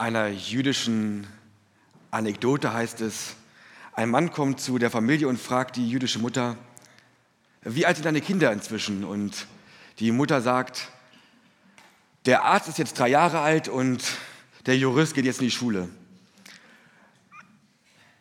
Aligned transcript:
einer 0.00 0.28
jüdischen 0.28 1.26
Anekdote 2.10 2.72
heißt 2.72 3.02
es, 3.02 3.36
ein 3.92 4.08
Mann 4.08 4.32
kommt 4.32 4.58
zu 4.58 4.78
der 4.78 4.90
Familie 4.90 5.28
und 5.28 5.38
fragt 5.38 5.76
die 5.76 5.90
jüdische 5.90 6.18
Mutter, 6.18 6.56
wie 7.62 7.84
alt 7.84 7.96
sind 7.96 8.06
deine 8.06 8.22
Kinder 8.22 8.50
inzwischen? 8.50 9.04
Und 9.04 9.46
die 9.98 10.10
Mutter 10.10 10.40
sagt, 10.40 10.88
der 12.24 12.44
Arzt 12.44 12.66
ist 12.66 12.78
jetzt 12.78 12.98
drei 12.98 13.08
Jahre 13.08 13.40
alt 13.40 13.68
und 13.68 14.02
der 14.64 14.78
Jurist 14.78 15.14
geht 15.14 15.26
jetzt 15.26 15.40
in 15.40 15.48
die 15.48 15.50
Schule. 15.50 15.90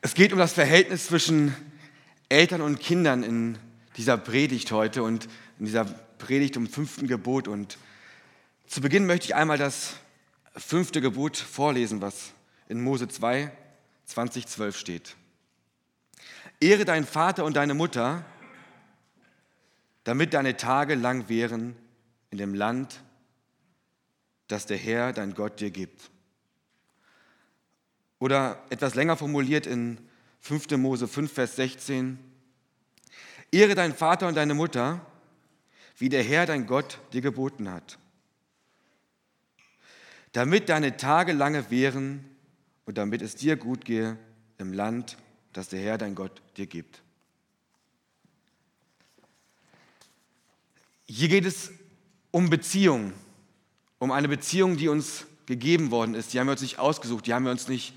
Es 0.02 0.16
geht 0.16 0.34
um 0.34 0.40
das 0.40 0.52
Verhältnis 0.52 1.08
zwischen 1.08 1.56
Eltern 2.28 2.60
und 2.60 2.82
Kindern 2.82 3.24
in 3.24 3.58
dieser 3.96 4.18
Predigt 4.18 4.74
heute 4.74 5.02
und 5.02 5.30
in 5.60 5.66
dieser 5.66 5.86
Predigt 5.86 6.58
um 6.58 6.68
fünften 6.68 7.08
Gebot. 7.08 7.48
Und 7.48 7.78
zu 8.68 8.82
Beginn 8.82 9.06
möchte 9.06 9.28
ich 9.28 9.36
einmal 9.36 9.58
das 9.58 9.94
fünfte 10.56 11.02
Gebot 11.02 11.38
vorlesen, 11.38 12.02
was 12.02 12.34
in 12.68 12.82
Mose 12.82 13.08
2, 13.08 13.52
2012 14.06 14.78
steht. 14.78 15.16
Ehre 16.60 16.86
deinen 16.86 17.06
Vater 17.06 17.46
und 17.46 17.56
deine 17.56 17.74
Mutter, 17.74 18.26
damit 20.04 20.34
deine 20.34 20.58
Tage 20.58 20.96
lang 20.96 21.30
wären 21.30 21.76
in 22.32 22.38
dem 22.38 22.54
Land, 22.54 23.02
das 24.48 24.66
der 24.66 24.78
Herr, 24.78 25.14
dein 25.14 25.34
Gott, 25.34 25.60
dir 25.60 25.72
gibt. 25.72 26.10
Oder 28.20 28.62
etwas 28.70 28.96
länger 28.96 29.16
formuliert 29.16 29.68
in 29.68 29.98
5. 30.42 30.72
Mose 30.78 31.08
5, 31.08 31.32
Vers 31.32 31.56
16. 31.56 32.20
Ehre 33.52 33.76
deinen 33.76 33.94
Vater 33.96 34.28
und 34.28 34.36
deine 34.36 34.54
Mutter, 34.54 35.06
wie 35.98 36.10
der 36.10 36.24
Herr, 36.24 36.46
dein 36.46 36.66
Gott, 36.66 37.00
dir 37.14 37.22
geboten 37.22 37.72
hat 37.72 37.98
damit 40.32 40.70
deine 40.70 40.98
Tage 40.98 41.34
lange 41.34 41.70
wären 41.72 42.24
und 42.86 42.98
damit 42.98 43.22
es 43.22 43.36
dir 43.36 43.56
gut 43.56 43.86
gehe 43.86 44.18
im 44.58 44.74
Land, 44.74 45.18
das 45.54 45.70
der 45.70 45.80
Herr 45.80 45.98
dein 45.98 46.16
Gott 46.16 46.42
dir 46.58 46.68
gibt. 46.68 47.02
Hier 51.06 51.28
geht 51.28 51.46
es 51.46 51.72
um 52.32 52.50
Beziehung, 52.50 53.14
um 53.98 54.12
eine 54.12 54.28
Beziehung, 54.28 54.78
die 54.78 54.88
uns 54.88 55.26
gegeben 55.48 55.90
worden 55.90 56.14
ist. 56.14 56.34
Die 56.34 56.40
haben 56.40 56.48
wir 56.48 56.52
uns 56.52 56.62
nicht 56.62 56.78
ausgesucht, 56.78 57.26
die 57.26 57.34
haben 57.34 57.46
wir 57.46 57.52
uns 57.52 57.68
nicht 57.68 57.96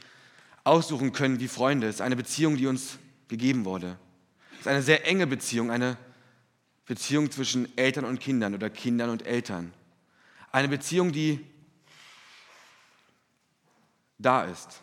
aussuchen 0.64 1.12
können 1.12 1.38
wie 1.38 1.48
Freunde. 1.48 1.88
Es 1.88 1.96
ist 1.96 2.00
eine 2.00 2.16
Beziehung, 2.16 2.56
die 2.56 2.66
uns 2.66 2.98
gegeben 3.28 3.66
wurde. 3.66 3.98
Es 4.54 4.60
ist 4.60 4.66
eine 4.68 4.82
sehr 4.82 5.06
enge 5.06 5.26
Beziehung, 5.26 5.70
eine 5.70 5.98
Beziehung 6.86 7.30
zwischen 7.30 7.76
Eltern 7.76 8.04
und 8.04 8.20
Kindern 8.20 8.54
oder 8.54 8.70
Kindern 8.70 9.10
und 9.10 9.26
Eltern. 9.26 9.74
Eine 10.50 10.68
Beziehung, 10.68 11.12
die 11.12 11.40
da 14.22 14.44
ist. 14.44 14.82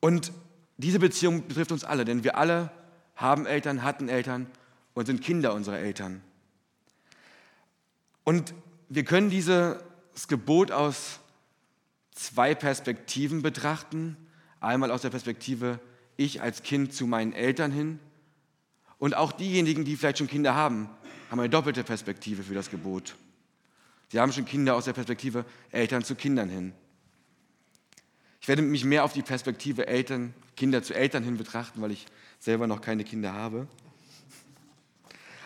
Und 0.00 0.32
diese 0.78 0.98
Beziehung 0.98 1.46
betrifft 1.46 1.72
uns 1.72 1.84
alle, 1.84 2.04
denn 2.04 2.24
wir 2.24 2.36
alle 2.36 2.70
haben 3.16 3.46
Eltern, 3.46 3.82
hatten 3.82 4.08
Eltern 4.08 4.46
und 4.94 5.06
sind 5.06 5.20
Kinder 5.20 5.54
unserer 5.54 5.78
Eltern. 5.78 6.22
Und 8.24 8.54
wir 8.88 9.04
können 9.04 9.30
dieses 9.30 9.76
Gebot 10.28 10.70
aus 10.70 11.20
zwei 12.12 12.54
Perspektiven 12.54 13.42
betrachten. 13.42 14.16
Einmal 14.60 14.90
aus 14.90 15.02
der 15.02 15.10
Perspektive 15.10 15.80
ich 16.16 16.42
als 16.42 16.62
Kind 16.62 16.92
zu 16.92 17.06
meinen 17.06 17.32
Eltern 17.32 17.72
hin 17.72 17.98
und 18.98 19.16
auch 19.16 19.32
diejenigen, 19.32 19.84
die 19.84 19.96
vielleicht 19.96 20.18
schon 20.18 20.28
Kinder 20.28 20.54
haben, 20.54 20.90
haben 21.30 21.40
eine 21.40 21.48
doppelte 21.48 21.82
Perspektive 21.82 22.42
für 22.42 22.54
das 22.54 22.70
Gebot. 22.70 23.16
Sie 24.10 24.18
haben 24.18 24.32
schon 24.32 24.44
Kinder 24.44 24.74
aus 24.74 24.86
der 24.86 24.92
Perspektive 24.92 25.44
Eltern 25.70 26.02
zu 26.02 26.16
Kindern 26.16 26.48
hin. 26.48 26.72
Ich 28.40 28.48
werde 28.48 28.62
mich 28.62 28.84
mehr 28.84 29.04
auf 29.04 29.12
die 29.12 29.22
Perspektive 29.22 29.86
Eltern, 29.86 30.34
Kinder 30.56 30.82
zu 30.82 30.94
Eltern 30.94 31.22
hin 31.22 31.36
betrachten, 31.36 31.80
weil 31.80 31.92
ich 31.92 32.06
selber 32.40 32.66
noch 32.66 32.80
keine 32.80 33.04
Kinder 33.04 33.32
habe. 33.32 33.68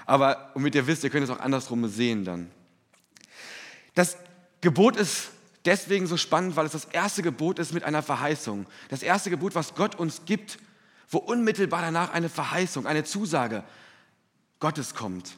Aber 0.06 0.50
damit 0.54 0.74
ihr 0.74 0.86
wisst, 0.86 1.04
ihr 1.04 1.10
könnt 1.10 1.24
es 1.24 1.30
auch 1.30 1.40
andersrum 1.40 1.86
sehen 1.88 2.24
dann. 2.24 2.50
Das 3.94 4.16
Gebot 4.62 4.96
ist 4.96 5.30
deswegen 5.66 6.06
so 6.06 6.16
spannend, 6.16 6.56
weil 6.56 6.66
es 6.66 6.72
das 6.72 6.86
erste 6.86 7.22
Gebot 7.22 7.58
ist 7.58 7.74
mit 7.74 7.84
einer 7.84 8.02
Verheißung. 8.02 8.66
Das 8.88 9.02
erste 9.02 9.28
Gebot, 9.28 9.54
was 9.54 9.74
Gott 9.74 9.94
uns 9.94 10.22
gibt, 10.24 10.58
wo 11.10 11.18
unmittelbar 11.18 11.82
danach 11.82 12.12
eine 12.14 12.30
Verheißung, 12.30 12.86
eine 12.86 13.04
Zusage 13.04 13.62
Gottes 14.58 14.94
kommt 14.94 15.36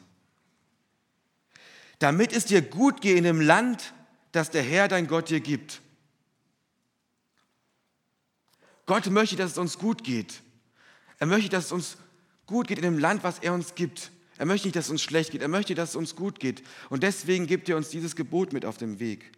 damit 1.99 2.31
es 2.33 2.45
dir 2.45 2.61
gut 2.61 3.01
geht 3.01 3.17
in 3.17 3.23
dem 3.23 3.41
Land, 3.41 3.93
das 4.31 4.51
der 4.51 4.63
Herr 4.63 4.87
dein 4.87 5.07
Gott 5.07 5.29
dir 5.29 5.39
gibt. 5.39 5.81
Gott 8.85 9.07
möchte, 9.07 9.35
dass 9.35 9.51
es 9.51 9.57
uns 9.57 9.77
gut 9.77 10.03
geht. 10.03 10.41
Er 11.19 11.27
möchte, 11.27 11.49
dass 11.49 11.65
es 11.65 11.71
uns 11.71 11.97
gut 12.45 12.67
geht 12.67 12.77
in 12.77 12.83
dem 12.83 12.99
Land, 12.99 13.23
was 13.23 13.39
er 13.39 13.53
uns 13.53 13.75
gibt. 13.75 14.11
Er 14.37 14.45
möchte 14.45 14.67
nicht, 14.67 14.75
dass 14.75 14.85
es 14.85 14.91
uns 14.91 15.01
schlecht 15.01 15.31
geht. 15.31 15.41
Er 15.41 15.47
möchte, 15.47 15.75
dass 15.75 15.89
es 15.89 15.95
uns 15.95 16.15
gut 16.15 16.39
geht. 16.39 16.63
Und 16.89 17.03
deswegen 17.03 17.47
gibt 17.47 17.67
er 17.69 17.75
uns 17.75 17.89
dieses 17.89 18.15
Gebot 18.15 18.53
mit 18.53 18.65
auf 18.65 18.77
dem 18.77 18.99
Weg. 18.99 19.31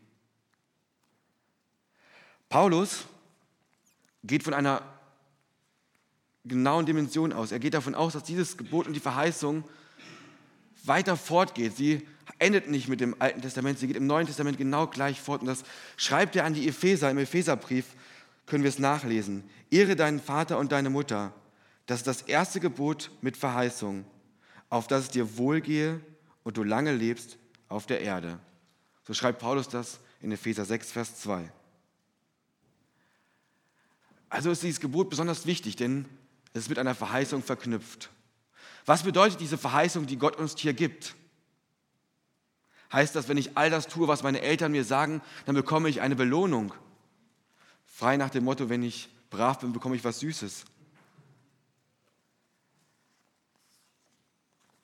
Paulus 2.49 3.05
geht 4.23 4.43
von 4.43 4.53
einer 4.53 4.81
genauen 6.45 6.85
Dimension 6.85 7.31
aus. 7.31 7.51
Er 7.51 7.59
geht 7.59 7.73
davon 7.73 7.95
aus, 7.95 8.13
dass 8.13 8.23
dieses 8.23 8.57
Gebot 8.57 8.87
und 8.87 8.93
die 8.93 8.99
Verheißung 8.99 9.63
weiter 10.83 11.15
fortgeht. 11.15 11.75
Sie 11.77 12.07
endet 12.37 12.69
nicht 12.69 12.87
mit 12.87 12.99
dem 12.99 13.15
Alten 13.19 13.41
Testament, 13.41 13.79
sie 13.79 13.87
geht 13.87 13.97
im 13.97 14.07
Neuen 14.07 14.27
Testament 14.27 14.57
genau 14.57 14.87
gleich 14.87 15.19
fort. 15.19 15.41
Und 15.41 15.47
das 15.47 15.63
schreibt 15.97 16.35
er 16.35 16.45
an 16.45 16.53
die 16.53 16.67
Epheser, 16.67 17.09
im 17.09 17.17
Epheserbrief 17.17 17.85
können 18.45 18.63
wir 18.63 18.69
es 18.69 18.79
nachlesen. 18.79 19.43
Ehre 19.71 19.95
deinen 19.95 20.19
Vater 20.19 20.57
und 20.57 20.71
deine 20.71 20.89
Mutter. 20.89 21.33
Das 21.85 21.99
ist 21.99 22.07
das 22.07 22.21
erste 22.23 22.59
Gebot 22.59 23.11
mit 23.21 23.37
Verheißung, 23.37 24.05
auf 24.69 24.87
das 24.87 25.03
es 25.03 25.09
dir 25.09 25.37
wohlgehe 25.37 26.01
und 26.43 26.57
du 26.57 26.63
lange 26.63 26.93
lebst 26.93 27.37
auf 27.67 27.85
der 27.85 28.01
Erde. 28.01 28.39
So 29.07 29.13
schreibt 29.13 29.39
Paulus 29.39 29.67
das 29.67 29.99
in 30.21 30.31
Epheser 30.31 30.65
6, 30.65 30.91
Vers 30.91 31.19
2. 31.21 31.51
Also 34.29 34.51
ist 34.51 34.61
dieses 34.61 34.79
Gebot 34.79 35.09
besonders 35.09 35.45
wichtig, 35.45 35.75
denn 35.75 36.05
es 36.53 36.63
ist 36.63 36.69
mit 36.69 36.79
einer 36.79 36.95
Verheißung 36.95 37.41
verknüpft. 37.41 38.09
Was 38.85 39.03
bedeutet 39.03 39.39
diese 39.39 39.57
Verheißung, 39.57 40.05
die 40.05 40.17
Gott 40.17 40.35
uns 40.35 40.55
hier 40.57 40.73
gibt? 40.73 41.15
Heißt 42.91 43.15
das, 43.15 43.27
wenn 43.27 43.37
ich 43.37 43.55
all 43.55 43.69
das 43.69 43.87
tue, 43.87 44.07
was 44.07 44.23
meine 44.23 44.41
Eltern 44.41 44.71
mir 44.71 44.83
sagen, 44.83 45.21
dann 45.45 45.55
bekomme 45.55 45.89
ich 45.89 46.01
eine 46.01 46.15
Belohnung? 46.15 46.73
Frei 47.85 48.17
nach 48.17 48.29
dem 48.29 48.45
Motto, 48.45 48.69
wenn 48.69 48.81
ich 48.81 49.09
brav 49.29 49.59
bin, 49.59 49.73
bekomme 49.73 49.95
ich 49.95 50.03
was 50.03 50.19
Süßes. 50.19 50.65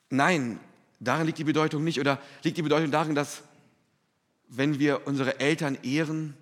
Nein, 0.09 0.59
darin 0.99 1.25
liegt 1.25 1.39
die 1.39 1.43
Bedeutung 1.43 1.83
nicht. 1.83 1.99
Oder 1.99 2.19
liegt 2.43 2.57
die 2.57 2.61
Bedeutung 2.61 2.91
darin, 2.91 3.16
dass 3.16 3.41
wenn 4.47 4.79
wir 4.79 5.07
unsere 5.07 5.39
Eltern 5.39 5.77
ehren, 5.81 6.35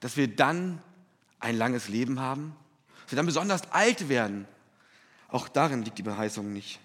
dass 0.00 0.16
wir 0.16 0.28
dann 0.28 0.82
ein 1.40 1.56
langes 1.56 1.88
Leben 1.88 2.20
haben, 2.20 2.56
dass 3.02 3.12
wir 3.12 3.16
dann 3.16 3.26
besonders 3.26 3.70
alt 3.70 4.08
werden. 4.08 4.46
Auch 5.28 5.48
darin 5.48 5.82
liegt 5.82 5.98
die 5.98 6.02
Beheißung 6.02 6.52
nicht. 6.52 6.80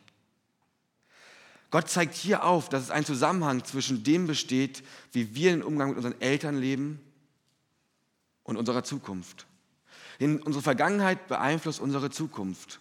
Gott 1.71 1.89
zeigt 1.89 2.15
hier 2.15 2.43
auf, 2.43 2.69
dass 2.69 2.83
es 2.83 2.91
einen 2.91 3.05
Zusammenhang 3.05 3.63
zwischen 3.63 4.03
dem 4.03 4.25
besteht, 4.25 4.83
wie 5.11 5.35
wir 5.35 5.51
den 5.51 5.63
Umgang 5.63 5.89
mit 5.89 5.97
unseren 5.97 6.19
Eltern 6.19 6.57
leben 6.57 6.99
und 8.43 8.57
unserer 8.57 8.83
Zukunft. 8.83 9.45
Denn 10.19 10.41
unsere 10.41 10.63
Vergangenheit 10.63 11.27
beeinflusst 11.27 11.79
unsere 11.79 12.09
Zukunft. 12.09 12.79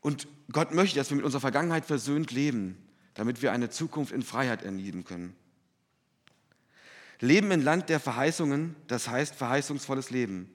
Und 0.00 0.28
Gott 0.52 0.72
möchte, 0.72 0.96
dass 0.96 1.10
wir 1.10 1.16
mit 1.16 1.24
unserer 1.24 1.40
Vergangenheit 1.40 1.86
versöhnt 1.86 2.30
leben, 2.30 2.76
damit 3.14 3.42
wir 3.42 3.52
eine 3.52 3.70
Zukunft 3.70 4.12
in 4.12 4.22
Freiheit 4.22 4.62
erleben 4.62 5.04
können. 5.04 5.34
Leben 7.18 7.50
im 7.50 7.62
Land 7.62 7.88
der 7.88 7.98
Verheißungen, 7.98 8.76
das 8.88 9.08
heißt 9.08 9.34
verheißungsvolles 9.34 10.10
Leben, 10.10 10.54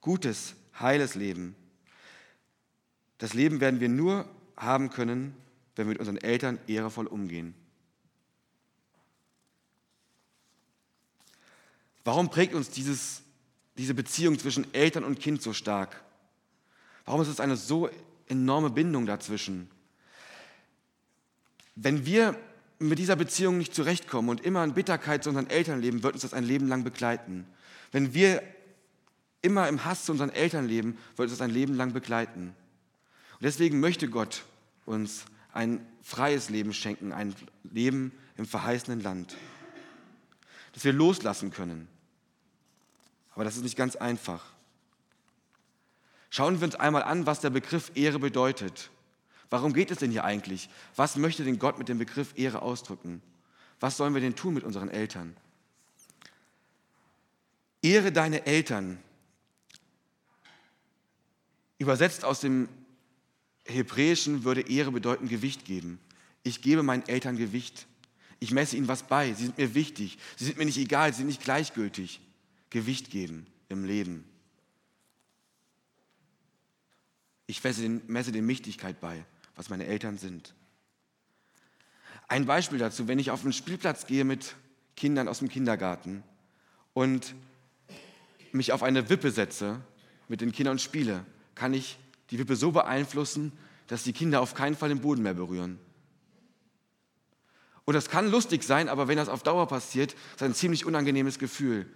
gutes, 0.00 0.54
heiles 0.80 1.14
Leben. 1.14 1.54
Das 3.18 3.34
Leben 3.34 3.60
werden 3.60 3.80
wir 3.80 3.90
nur 3.90 4.28
haben 4.58 4.90
können, 4.90 5.34
wenn 5.76 5.86
wir 5.86 5.92
mit 5.92 6.00
unseren 6.00 6.18
Eltern 6.18 6.58
ehrevoll 6.66 7.06
umgehen. 7.06 7.54
Warum 12.04 12.30
prägt 12.30 12.54
uns 12.54 12.70
dieses, 12.70 13.22
diese 13.76 13.94
Beziehung 13.94 14.38
zwischen 14.38 14.72
Eltern 14.74 15.04
und 15.04 15.20
Kind 15.20 15.42
so 15.42 15.52
stark? 15.52 16.02
Warum 17.04 17.20
ist 17.22 17.28
es 17.28 17.40
eine 17.40 17.56
so 17.56 17.88
enorme 18.26 18.70
Bindung 18.70 19.06
dazwischen? 19.06 19.70
Wenn 21.74 22.04
wir 22.04 22.36
mit 22.78 22.98
dieser 22.98 23.16
Beziehung 23.16 23.58
nicht 23.58 23.74
zurechtkommen 23.74 24.30
und 24.30 24.40
immer 24.40 24.64
in 24.64 24.74
Bitterkeit 24.74 25.22
zu 25.22 25.30
unseren 25.30 25.50
Eltern 25.50 25.80
leben, 25.80 26.02
wird 26.02 26.14
uns 26.14 26.22
das 26.22 26.34
ein 26.34 26.44
Leben 26.44 26.66
lang 26.66 26.82
begleiten. 26.82 27.46
Wenn 27.92 28.14
wir 28.14 28.42
immer 29.42 29.68
im 29.68 29.84
Hass 29.84 30.04
zu 30.04 30.12
unseren 30.12 30.30
Eltern 30.30 30.66
leben, 30.66 30.98
wird 31.16 31.28
uns 31.28 31.38
das 31.38 31.40
ein 31.40 31.50
Leben 31.50 31.74
lang 31.74 31.92
begleiten. 31.92 32.54
Und 33.38 33.44
deswegen 33.44 33.78
möchte 33.78 34.08
Gott 34.08 34.44
uns 34.84 35.24
ein 35.52 35.86
freies 36.02 36.48
Leben 36.48 36.72
schenken, 36.72 37.12
ein 37.12 37.34
Leben 37.62 38.12
im 38.36 38.46
verheißenen 38.46 39.00
Land. 39.00 39.36
dass 40.72 40.84
wir 40.84 40.92
loslassen 40.92 41.50
können. 41.50 41.88
Aber 43.34 43.42
das 43.42 43.56
ist 43.56 43.62
nicht 43.62 43.76
ganz 43.76 43.96
einfach. 43.96 44.44
Schauen 46.30 46.60
wir 46.60 46.66
uns 46.66 46.74
einmal 46.74 47.02
an, 47.02 47.26
was 47.26 47.40
der 47.40 47.50
Begriff 47.50 47.90
Ehre 47.94 48.18
bedeutet. 48.18 48.90
Warum 49.50 49.72
geht 49.72 49.90
es 49.90 49.98
denn 49.98 50.10
hier 50.10 50.24
eigentlich? 50.24 50.68
Was 50.94 51.16
möchte 51.16 51.42
denn 51.42 51.58
Gott 51.58 51.78
mit 51.78 51.88
dem 51.88 51.98
Begriff 51.98 52.32
Ehre 52.36 52.62
ausdrücken? 52.62 53.22
Was 53.80 53.96
sollen 53.96 54.14
wir 54.14 54.20
denn 54.20 54.36
tun 54.36 54.54
mit 54.54 54.64
unseren 54.64 54.88
Eltern? 54.88 55.36
Ehre 57.82 58.12
deine 58.12 58.44
Eltern. 58.46 58.98
Übersetzt 61.78 62.24
aus 62.24 62.40
dem 62.40 62.68
Hebräischen 63.68 64.44
würde 64.44 64.62
Ehre 64.62 64.90
bedeuten 64.90 65.28
Gewicht 65.28 65.64
geben. 65.64 66.00
Ich 66.42 66.62
gebe 66.62 66.82
meinen 66.82 67.06
Eltern 67.06 67.36
Gewicht. 67.36 67.86
Ich 68.40 68.50
messe 68.52 68.76
ihnen 68.76 68.88
was 68.88 69.02
bei. 69.02 69.32
Sie 69.34 69.44
sind 69.44 69.58
mir 69.58 69.74
wichtig. 69.74 70.18
Sie 70.36 70.44
sind 70.46 70.58
mir 70.58 70.64
nicht 70.64 70.78
egal. 70.78 71.12
Sie 71.12 71.18
sind 71.18 71.26
nicht 71.26 71.42
gleichgültig. 71.42 72.20
Gewicht 72.70 73.10
geben 73.10 73.46
im 73.68 73.84
Leben. 73.84 74.24
Ich 77.46 77.62
messe 77.64 77.82
den, 77.82 78.02
messe 78.06 78.32
den 78.32 78.46
Wichtigkeit 78.46 79.00
bei, 79.00 79.24
was 79.56 79.70
meine 79.70 79.86
Eltern 79.86 80.18
sind. 80.18 80.54
Ein 82.28 82.44
Beispiel 82.44 82.78
dazu, 82.78 83.08
wenn 83.08 83.18
ich 83.18 83.30
auf 83.30 83.42
den 83.42 83.54
Spielplatz 83.54 84.06
gehe 84.06 84.24
mit 84.24 84.54
Kindern 84.96 85.28
aus 85.28 85.38
dem 85.38 85.48
Kindergarten 85.48 86.22
und 86.92 87.34
mich 88.52 88.72
auf 88.72 88.82
eine 88.82 89.08
Wippe 89.08 89.30
setze 89.30 89.80
mit 90.28 90.42
den 90.42 90.52
Kindern 90.52 90.72
und 90.72 90.80
spiele, 90.80 91.24
kann 91.54 91.72
ich 91.72 91.98
die 92.30 92.38
Wippe 92.38 92.56
so 92.56 92.72
beeinflussen, 92.72 93.52
dass 93.86 94.02
die 94.02 94.12
Kinder 94.12 94.40
auf 94.40 94.54
keinen 94.54 94.76
Fall 94.76 94.90
den 94.90 95.00
Boden 95.00 95.22
mehr 95.22 95.34
berühren. 95.34 95.78
Und 97.84 97.94
das 97.94 98.10
kann 98.10 98.30
lustig 98.30 98.64
sein, 98.64 98.88
aber 98.88 99.08
wenn 99.08 99.16
das 99.16 99.30
auf 99.30 99.42
Dauer 99.42 99.66
passiert, 99.66 100.14
ist 100.34 100.42
ein 100.42 100.54
ziemlich 100.54 100.84
unangenehmes 100.84 101.38
Gefühl, 101.38 101.86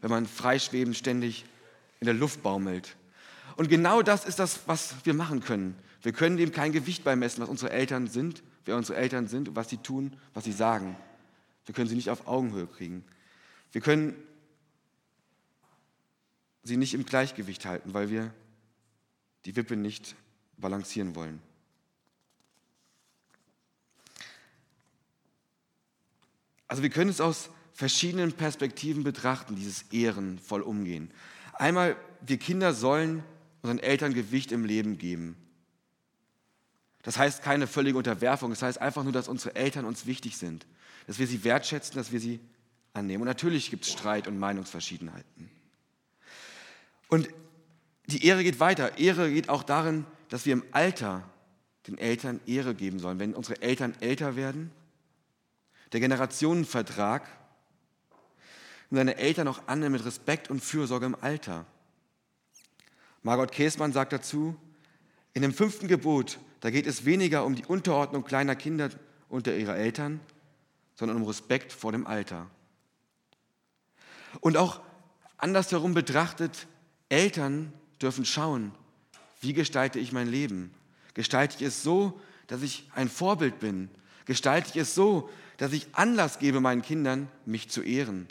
wenn 0.00 0.10
man 0.10 0.26
freischwebend 0.26 0.96
ständig 0.96 1.44
in 2.00 2.06
der 2.06 2.14
Luft 2.14 2.42
baumelt. 2.42 2.96
Und 3.56 3.68
genau 3.68 4.02
das 4.02 4.24
ist 4.24 4.40
das, 4.40 4.60
was 4.66 4.94
wir 5.04 5.14
machen 5.14 5.40
können. 5.40 5.76
Wir 6.02 6.12
können 6.12 6.36
dem 6.36 6.52
kein 6.52 6.72
Gewicht 6.72 7.04
beimessen, 7.04 7.42
was 7.42 7.48
unsere 7.48 7.70
Eltern 7.70 8.08
sind, 8.08 8.42
wer 8.64 8.76
unsere 8.76 8.98
Eltern 8.98 9.28
sind 9.28 9.48
und 9.48 9.56
was 9.56 9.70
sie 9.70 9.78
tun, 9.78 10.16
was 10.34 10.44
sie 10.44 10.52
sagen. 10.52 10.96
Wir 11.64 11.74
können 11.74 11.88
sie 11.88 11.94
nicht 11.96 12.10
auf 12.10 12.26
Augenhöhe 12.26 12.66
kriegen. 12.66 13.04
Wir 13.72 13.80
können 13.80 14.14
sie 16.64 16.76
nicht 16.76 16.94
im 16.94 17.06
Gleichgewicht 17.06 17.64
halten, 17.66 17.94
weil 17.94 18.10
wir 18.10 18.32
die 19.46 19.54
Wippe 19.54 19.76
nicht 19.76 20.16
balancieren 20.58 21.14
wollen. 21.14 21.40
Also 26.68 26.82
wir 26.82 26.90
können 26.90 27.10
es 27.10 27.20
aus 27.20 27.50
verschiedenen 27.72 28.32
Perspektiven 28.32 29.04
betrachten, 29.04 29.54
dieses 29.54 29.82
ehrenvoll 29.92 30.62
umgehen. 30.62 31.12
Einmal, 31.52 31.96
wir 32.22 32.38
Kinder 32.38 32.74
sollen 32.74 33.22
unseren 33.62 33.78
Eltern 33.78 34.14
Gewicht 34.14 34.50
im 34.50 34.64
Leben 34.64 34.98
geben. 34.98 35.36
Das 37.02 37.16
heißt 37.16 37.42
keine 37.42 37.68
völlige 37.68 37.98
Unterwerfung, 37.98 38.50
das 38.50 38.62
heißt 38.62 38.80
einfach 38.80 39.04
nur, 39.04 39.12
dass 39.12 39.28
unsere 39.28 39.54
Eltern 39.54 39.84
uns 39.84 40.06
wichtig 40.06 40.36
sind, 40.38 40.66
dass 41.06 41.20
wir 41.20 41.28
sie 41.28 41.44
wertschätzen, 41.44 41.94
dass 41.94 42.10
wir 42.10 42.18
sie 42.18 42.40
annehmen. 42.94 43.22
Und 43.22 43.28
natürlich 43.28 43.70
gibt 43.70 43.84
es 43.84 43.92
Streit 43.92 44.26
und 44.26 44.40
Meinungsverschiedenheiten. 44.40 45.50
Und 47.08 47.28
die 48.06 48.24
Ehre 48.24 48.44
geht 48.44 48.60
weiter. 48.60 48.98
Ehre 48.98 49.30
geht 49.30 49.48
auch 49.48 49.62
darin, 49.62 50.06
dass 50.28 50.46
wir 50.46 50.52
im 50.52 50.64
Alter 50.72 51.28
den 51.86 51.98
Eltern 51.98 52.40
Ehre 52.46 52.74
geben 52.74 52.98
sollen. 52.98 53.18
Wenn 53.18 53.34
unsere 53.34 53.62
Eltern 53.62 53.94
älter 54.00 54.36
werden, 54.36 54.70
der 55.92 56.00
Generationenvertrag 56.00 57.28
und 58.90 58.96
seine 58.96 59.16
Eltern 59.16 59.48
auch 59.48 59.66
annehmen 59.66 59.92
mit 59.92 60.04
Respekt 60.04 60.50
und 60.50 60.62
Fürsorge 60.62 61.06
im 61.06 61.16
Alter. 61.20 61.64
Margot 63.22 63.50
Käßmann 63.50 63.92
sagt 63.92 64.12
dazu, 64.12 64.56
in 65.34 65.42
dem 65.42 65.52
fünften 65.52 65.88
Gebot, 65.88 66.38
da 66.60 66.70
geht 66.70 66.86
es 66.86 67.04
weniger 67.04 67.44
um 67.44 67.54
die 67.54 67.64
Unterordnung 67.64 68.24
kleiner 68.24 68.56
Kinder 68.56 68.90
unter 69.28 69.54
ihre 69.54 69.76
Eltern, 69.76 70.20
sondern 70.94 71.16
um 71.16 71.24
Respekt 71.24 71.72
vor 71.72 71.92
dem 71.92 72.06
Alter. 72.06 72.48
Und 74.40 74.56
auch 74.56 74.80
andersherum 75.38 75.94
betrachtet, 75.94 76.66
Eltern 77.08 77.72
dürfen 78.00 78.24
schauen, 78.24 78.72
wie 79.40 79.52
gestalte 79.52 79.98
ich 79.98 80.12
mein 80.12 80.28
Leben? 80.28 80.72
Gestalte 81.14 81.56
ich 81.56 81.62
es 81.62 81.82
so, 81.82 82.20
dass 82.46 82.62
ich 82.62 82.88
ein 82.94 83.08
Vorbild 83.08 83.58
bin? 83.60 83.88
Gestalte 84.24 84.70
ich 84.70 84.76
es 84.76 84.94
so, 84.94 85.30
dass 85.56 85.72
ich 85.72 85.86
Anlass 85.92 86.38
gebe 86.38 86.60
meinen 86.60 86.82
Kindern, 86.82 87.28
mich 87.44 87.68
zu 87.68 87.82
ehren? 87.82 88.28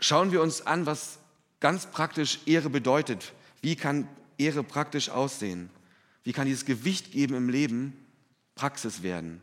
Schauen 0.00 0.30
wir 0.32 0.42
uns 0.42 0.66
an, 0.66 0.86
was 0.86 1.18
ganz 1.60 1.86
praktisch 1.86 2.38
Ehre 2.46 2.70
bedeutet. 2.70 3.32
Wie 3.62 3.74
kann 3.74 4.08
Ehre 4.36 4.62
praktisch 4.62 5.10
aussehen? 5.10 5.70
Wie 6.22 6.32
kann 6.32 6.46
dieses 6.46 6.64
Gewicht 6.64 7.12
geben 7.12 7.34
im 7.34 7.48
Leben 7.48 8.06
Praxis 8.54 9.02
werden? 9.02 9.42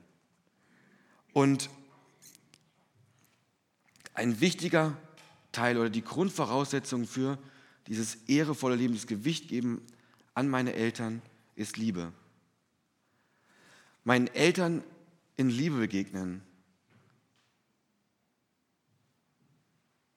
Und 1.33 1.69
ein 4.15 4.39
wichtiger 4.39 4.97
Teil 5.51 5.77
oder 5.77 5.89
die 5.89 6.03
Grundvoraussetzung 6.03 7.05
für 7.05 7.37
dieses 7.87 8.15
ehrevolle 8.27 8.75
Leben, 8.75 8.93
das 8.93 9.07
Gewicht 9.07 9.47
geben 9.47 9.81
an 10.33 10.49
meine 10.49 10.73
Eltern, 10.73 11.21
ist 11.55 11.77
Liebe. 11.77 12.11
Meinen 14.03 14.27
Eltern 14.27 14.83
in 15.37 15.49
Liebe 15.49 15.77
begegnen. 15.77 16.41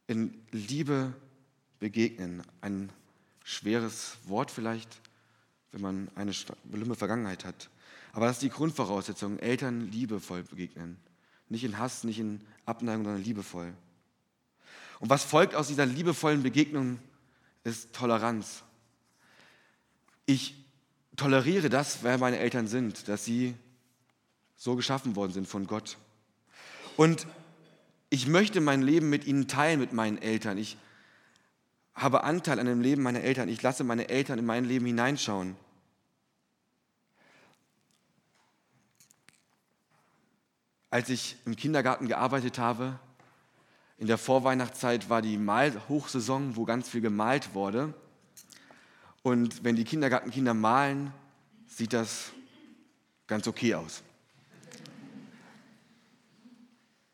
In 0.06 0.34
Liebe 0.50 1.12
begegnen. 1.78 2.42
Ein 2.60 2.90
schweres 3.44 4.16
Wort 4.24 4.50
vielleicht, 4.50 5.00
wenn 5.72 5.80
man 5.80 6.08
eine 6.14 6.32
schlimme 6.32 6.94
Vergangenheit 6.94 7.44
hat. 7.44 7.70
Aber 8.12 8.26
das 8.26 8.36
ist 8.36 8.42
die 8.42 8.50
Grundvoraussetzung. 8.50 9.38
Eltern 9.38 9.90
liebevoll 9.90 10.42
begegnen. 10.42 10.96
Nicht 11.48 11.64
in 11.64 11.78
Hass, 11.78 12.04
nicht 12.04 12.18
in 12.18 12.40
Abneigung, 12.66 13.04
sondern 13.04 13.22
liebevoll. 13.22 13.74
Und 15.00 15.10
was 15.10 15.24
folgt 15.24 15.54
aus 15.54 15.68
dieser 15.68 15.86
liebevollen 15.86 16.42
Begegnung, 16.42 16.98
ist 17.64 17.92
Toleranz. 17.92 18.62
Ich 20.26 20.54
toleriere 21.16 21.68
das, 21.68 22.02
wer 22.02 22.18
meine 22.18 22.38
Eltern 22.38 22.66
sind, 22.66 23.08
dass 23.08 23.24
sie 23.24 23.54
so 24.56 24.76
geschaffen 24.76 25.16
worden 25.16 25.32
sind 25.32 25.46
von 25.46 25.66
Gott. 25.66 25.96
Und 26.96 27.26
ich 28.10 28.26
möchte 28.26 28.60
mein 28.60 28.82
Leben 28.82 29.10
mit 29.10 29.26
ihnen 29.26 29.48
teilen, 29.48 29.78
mit 29.78 29.92
meinen 29.92 30.18
Eltern. 30.18 30.58
Ich 30.58 30.76
habe 31.94 32.24
Anteil 32.24 32.58
an 32.58 32.66
dem 32.66 32.80
Leben 32.80 33.02
meiner 33.02 33.20
Eltern. 33.20 33.48
Ich 33.48 33.62
lasse 33.62 33.84
meine 33.84 34.08
Eltern 34.08 34.38
in 34.38 34.46
mein 34.46 34.64
Leben 34.64 34.86
hineinschauen. 34.86 35.56
Als 40.90 41.08
ich 41.10 41.36
im 41.44 41.54
Kindergarten 41.54 42.08
gearbeitet 42.08 42.58
habe, 42.58 42.98
in 43.98 44.06
der 44.06 44.18
Vorweihnachtszeit 44.18 45.10
war 45.10 45.22
die 45.22 45.36
Malhochsaison, 45.36 46.54
wo 46.56 46.64
ganz 46.64 46.88
viel 46.88 47.00
gemalt 47.00 47.54
wurde. 47.54 47.92
Und 49.22 49.64
wenn 49.64 49.74
die 49.74 49.84
Kindergartenkinder 49.84 50.54
malen, 50.54 51.12
sieht 51.66 51.92
das 51.92 52.30
ganz 53.26 53.48
okay 53.48 53.74
aus. 53.74 54.02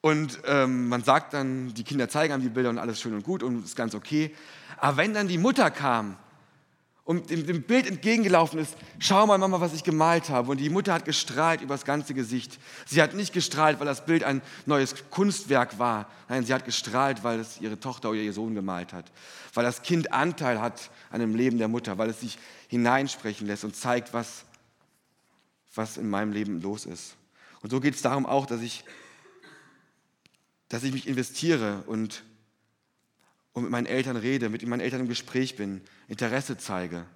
Und 0.02 0.38
ähm, 0.46 0.90
man 0.90 1.02
sagt 1.02 1.32
dann, 1.32 1.72
die 1.72 1.82
Kinder 1.82 2.10
zeigen 2.10 2.34
einem 2.34 2.42
die 2.42 2.50
Bilder 2.50 2.68
und 2.68 2.78
alles 2.78 3.00
schön 3.00 3.14
und 3.14 3.24
gut 3.24 3.42
und 3.42 3.64
ist 3.64 3.74
ganz 3.74 3.94
okay. 3.94 4.34
Aber 4.76 4.98
wenn 4.98 5.14
dann 5.14 5.28
die 5.28 5.38
Mutter 5.38 5.70
kam 5.70 6.18
und 7.04 7.28
dem, 7.28 7.62
Bild 7.62 7.86
entgegengelaufen 7.86 8.58
ist, 8.58 8.76
schau 8.98 9.26
mal 9.26 9.36
Mama, 9.36 9.60
was 9.60 9.74
ich 9.74 9.84
gemalt 9.84 10.30
habe. 10.30 10.50
Und 10.50 10.56
die 10.58 10.70
Mutter 10.70 10.94
hat 10.94 11.04
gestrahlt 11.04 11.60
über 11.60 11.74
das 11.74 11.84
ganze 11.84 12.14
Gesicht. 12.14 12.58
Sie 12.86 13.02
hat 13.02 13.12
nicht 13.12 13.34
gestrahlt, 13.34 13.78
weil 13.78 13.86
das 13.86 14.06
Bild 14.06 14.24
ein 14.24 14.40
neues 14.64 14.94
Kunstwerk 15.10 15.78
war. 15.78 16.08
Nein, 16.30 16.46
sie 16.46 16.54
hat 16.54 16.64
gestrahlt, 16.64 17.22
weil 17.22 17.40
es 17.40 17.60
ihre 17.60 17.78
Tochter 17.78 18.08
oder 18.08 18.20
ihr 18.20 18.32
Sohn 18.32 18.54
gemalt 18.54 18.94
hat. 18.94 19.12
Weil 19.52 19.64
das 19.64 19.82
Kind 19.82 20.12
Anteil 20.14 20.62
hat 20.62 20.90
an 21.10 21.20
dem 21.20 21.34
Leben 21.34 21.58
der 21.58 21.68
Mutter, 21.68 21.98
weil 21.98 22.08
es 22.08 22.20
sich 22.20 22.38
hineinsprechen 22.68 23.46
lässt 23.46 23.64
und 23.64 23.76
zeigt, 23.76 24.14
was, 24.14 24.46
was 25.74 25.98
in 25.98 26.08
meinem 26.08 26.32
Leben 26.32 26.62
los 26.62 26.86
ist. 26.86 27.16
Und 27.60 27.68
so 27.68 27.80
geht 27.80 27.96
es 27.96 28.00
darum 28.00 28.24
auch, 28.24 28.46
dass 28.46 28.62
ich, 28.62 28.82
dass 30.70 30.82
ich 30.84 30.92
mich 30.94 31.06
investiere 31.06 31.84
und 31.86 32.24
und 33.54 33.62
mit 33.62 33.72
meinen 33.72 33.86
Eltern 33.86 34.16
rede, 34.16 34.50
mit 34.50 34.66
meinen 34.66 34.80
Eltern 34.80 35.00
im 35.00 35.08
Gespräch 35.08 35.56
bin, 35.56 35.80
Interesse 36.08 36.58
zeige. 36.58 37.06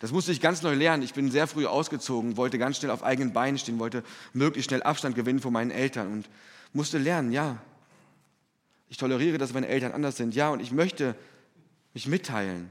Das 0.00 0.10
musste 0.10 0.32
ich 0.32 0.40
ganz 0.40 0.62
neu 0.62 0.74
lernen. 0.74 1.02
Ich 1.02 1.14
bin 1.14 1.30
sehr 1.30 1.46
früh 1.46 1.66
ausgezogen, 1.66 2.36
wollte 2.36 2.58
ganz 2.58 2.78
schnell 2.78 2.90
auf 2.90 3.04
eigenen 3.04 3.32
Beinen 3.32 3.58
stehen, 3.58 3.78
wollte 3.78 4.02
möglichst 4.32 4.70
schnell 4.70 4.82
Abstand 4.82 5.14
gewinnen 5.14 5.40
von 5.40 5.52
meinen 5.52 5.70
Eltern 5.70 6.12
und 6.12 6.28
musste 6.72 6.98
lernen, 6.98 7.30
ja, 7.30 7.58
ich 8.88 8.96
toleriere, 8.96 9.38
dass 9.38 9.52
meine 9.52 9.68
Eltern 9.68 9.92
anders 9.92 10.16
sind, 10.16 10.34
ja, 10.34 10.50
und 10.50 10.60
ich 10.60 10.72
möchte 10.72 11.14
mich 11.94 12.06
mitteilen. 12.06 12.70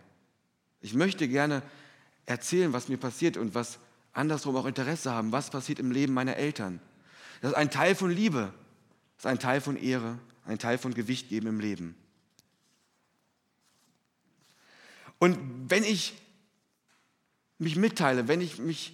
Ich 0.82 0.94
möchte 0.94 1.28
gerne 1.28 1.62
erzählen, 2.26 2.74
was 2.74 2.90
mir 2.90 2.98
passiert 2.98 3.38
und 3.38 3.56
was 3.56 3.80
andersrum 4.14 4.56
auch 4.56 4.66
Interesse 4.66 5.12
haben, 5.12 5.32
was 5.32 5.50
passiert 5.50 5.80
im 5.80 5.92
Leben 5.92 6.14
meiner 6.14 6.38
Eltern. 6.38 6.80
Das 7.42 7.52
ist 7.52 7.58
ein 7.58 7.72
Teil 7.72 7.96
von 7.96 8.12
Liebe, 8.12 8.54
das 9.16 9.26
ist 9.26 9.32
ein 9.32 9.40
Teil 9.40 9.62
von 9.62 9.76
Ehre, 9.76 10.18
ein 10.46 10.60
Teil 10.60 10.78
von 10.78 10.94
Gewicht 10.94 11.30
geben 11.30 11.48
im 11.48 11.60
Leben. 11.60 11.96
Und 15.24 15.40
wenn 15.70 15.86
ich 15.86 16.16
mich 17.58 17.78
mitteile, 17.78 18.28
wenn 18.28 18.42
ich 18.42 18.60
mich 18.60 18.94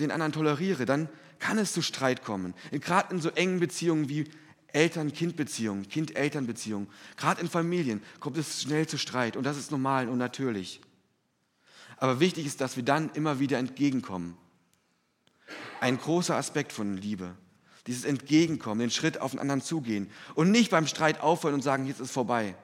den 0.00 0.10
anderen 0.10 0.32
toleriere, 0.32 0.86
dann 0.86 1.06
kann 1.38 1.58
es 1.58 1.74
zu 1.74 1.82
Streit 1.82 2.24
kommen. 2.24 2.54
Gerade 2.70 3.14
in 3.14 3.20
so 3.20 3.28
engen 3.28 3.60
Beziehungen 3.60 4.08
wie 4.08 4.24
Eltern-Kind-Beziehungen, 4.68 5.86
Kind-Eltern-Beziehungen, 5.86 6.88
gerade 7.18 7.42
in 7.42 7.50
Familien 7.50 8.02
kommt 8.20 8.38
es 8.38 8.62
schnell 8.62 8.86
zu 8.86 8.96
Streit 8.96 9.36
und 9.36 9.44
das 9.44 9.58
ist 9.58 9.70
normal 9.70 10.08
und 10.08 10.16
natürlich. 10.16 10.80
Aber 11.98 12.20
wichtig 12.20 12.46
ist, 12.46 12.62
dass 12.62 12.76
wir 12.76 12.82
dann 12.82 13.10
immer 13.10 13.38
wieder 13.38 13.58
entgegenkommen. 13.58 14.38
Ein 15.80 15.98
großer 15.98 16.36
Aspekt 16.36 16.72
von 16.72 16.96
Liebe. 16.96 17.36
Dieses 17.86 18.06
Entgegenkommen, 18.06 18.80
den 18.80 18.90
Schritt 18.90 19.20
auf 19.20 19.32
den 19.32 19.40
anderen 19.40 19.60
zugehen 19.60 20.10
und 20.36 20.50
nicht 20.50 20.70
beim 20.70 20.86
Streit 20.86 21.20
aufhören 21.20 21.52
und 21.52 21.62
sagen, 21.62 21.84
jetzt 21.84 22.00
ist 22.00 22.12
vorbei. 22.12 22.54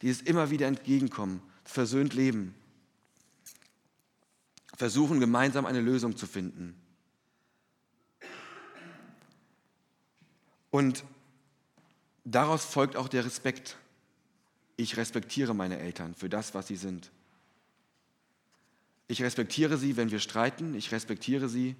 Dieses 0.00 0.22
immer 0.22 0.50
wieder 0.50 0.68
entgegenkommen, 0.68 1.42
versöhnt 1.66 2.14
leben. 2.14 2.54
Versuchen 4.76 5.20
gemeinsam 5.20 5.66
eine 5.66 5.80
Lösung 5.80 6.16
zu 6.16 6.26
finden. 6.26 6.74
Und 10.70 11.04
daraus 12.24 12.64
folgt 12.64 12.96
auch 12.96 13.08
der 13.08 13.24
Respekt. 13.24 13.76
Ich 14.76 14.96
respektiere 14.96 15.54
meine 15.54 15.78
Eltern 15.78 16.14
für 16.14 16.28
das, 16.28 16.54
was 16.54 16.66
sie 16.66 16.76
sind. 16.76 17.10
Ich 19.08 19.22
respektiere 19.22 19.78
sie, 19.78 19.96
wenn 19.96 20.10
wir 20.10 20.20
streiten. 20.20 20.74
Ich 20.74 20.92
respektiere 20.92 21.48
sie, 21.48 21.76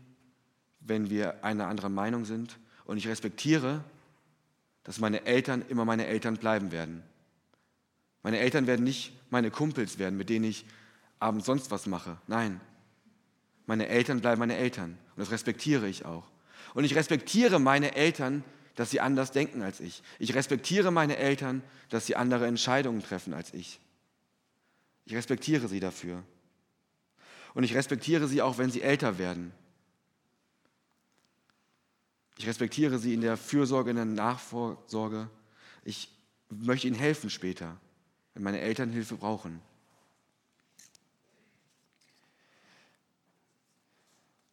wenn 0.81 1.11
wir 1.11 1.45
einer 1.45 1.67
anderen 1.67 1.93
Meinung 1.93 2.25
sind. 2.25 2.59
Und 2.85 2.97
ich 2.97 3.09
respektiere, 3.09 3.85
dass 4.85 5.01
meine 5.01 5.27
Eltern 5.27 5.63
immer 5.69 5.85
meine 5.85 6.07
Eltern 6.07 6.37
bleiben 6.37 6.71
werden. 6.71 7.03
Meine 8.27 8.41
Eltern 8.41 8.67
werden 8.67 8.83
nicht 8.83 9.13
meine 9.31 9.53
Kumpels 9.53 10.01
werden, 10.01 10.17
mit 10.17 10.31
denen 10.31 10.47
ich 10.47 10.65
abends 11.21 11.47
sonst 11.47 11.71
was 11.71 11.87
mache. 11.87 12.19
Nein, 12.27 12.61
meine 13.67 13.87
Eltern 13.87 14.21
bleiben 14.21 14.41
meine 14.41 14.57
Eltern. 14.57 14.99
Und 15.15 15.19
das 15.21 15.31
respektiere 15.31 15.87
ich 15.87 16.05
auch. 16.05 16.27
Und 16.75 16.83
ich 16.83 16.97
respektiere 16.97 17.61
meine 17.61 17.95
Eltern, 17.95 18.43
dass 18.75 18.91
sie 18.91 18.99
anders 18.99 19.31
denken 19.31 19.63
als 19.63 19.79
ich. 19.79 20.03
Ich 20.19 20.35
respektiere 20.35 20.91
meine 20.91 21.19
Eltern, 21.19 21.63
dass 21.89 22.07
sie 22.07 22.17
andere 22.17 22.49
Entscheidungen 22.49 23.01
treffen 23.01 23.33
als 23.33 23.55
ich. 23.55 23.79
Ich 25.05 25.15
respektiere 25.15 25.69
sie 25.69 25.79
dafür. 25.79 26.25
Und 27.55 27.63
ich 27.63 27.77
respektiere 27.77 28.27
sie 28.27 28.43
auch, 28.43 28.59
wenn 28.59 28.73
sie 28.73 28.83
älter 28.83 29.19
werden. 29.19 29.53
Ich 32.39 32.49
respektiere 32.49 32.99
sie 32.99 33.15
in 33.15 33.21
der 33.21 33.37
Fürsorge, 33.37 33.91
in 33.91 33.97
der 33.97 34.05
Nachvorsorge. 34.05 35.31
Ich 35.85 36.11
möchte 36.51 36.89
ihnen 36.89 36.97
helfen 36.97 37.31
später, 37.31 37.77
wenn 38.37 38.43
meine 38.43 38.61
Eltern 38.61 38.91
Hilfe 38.93 39.15
brauchen. 39.15 39.63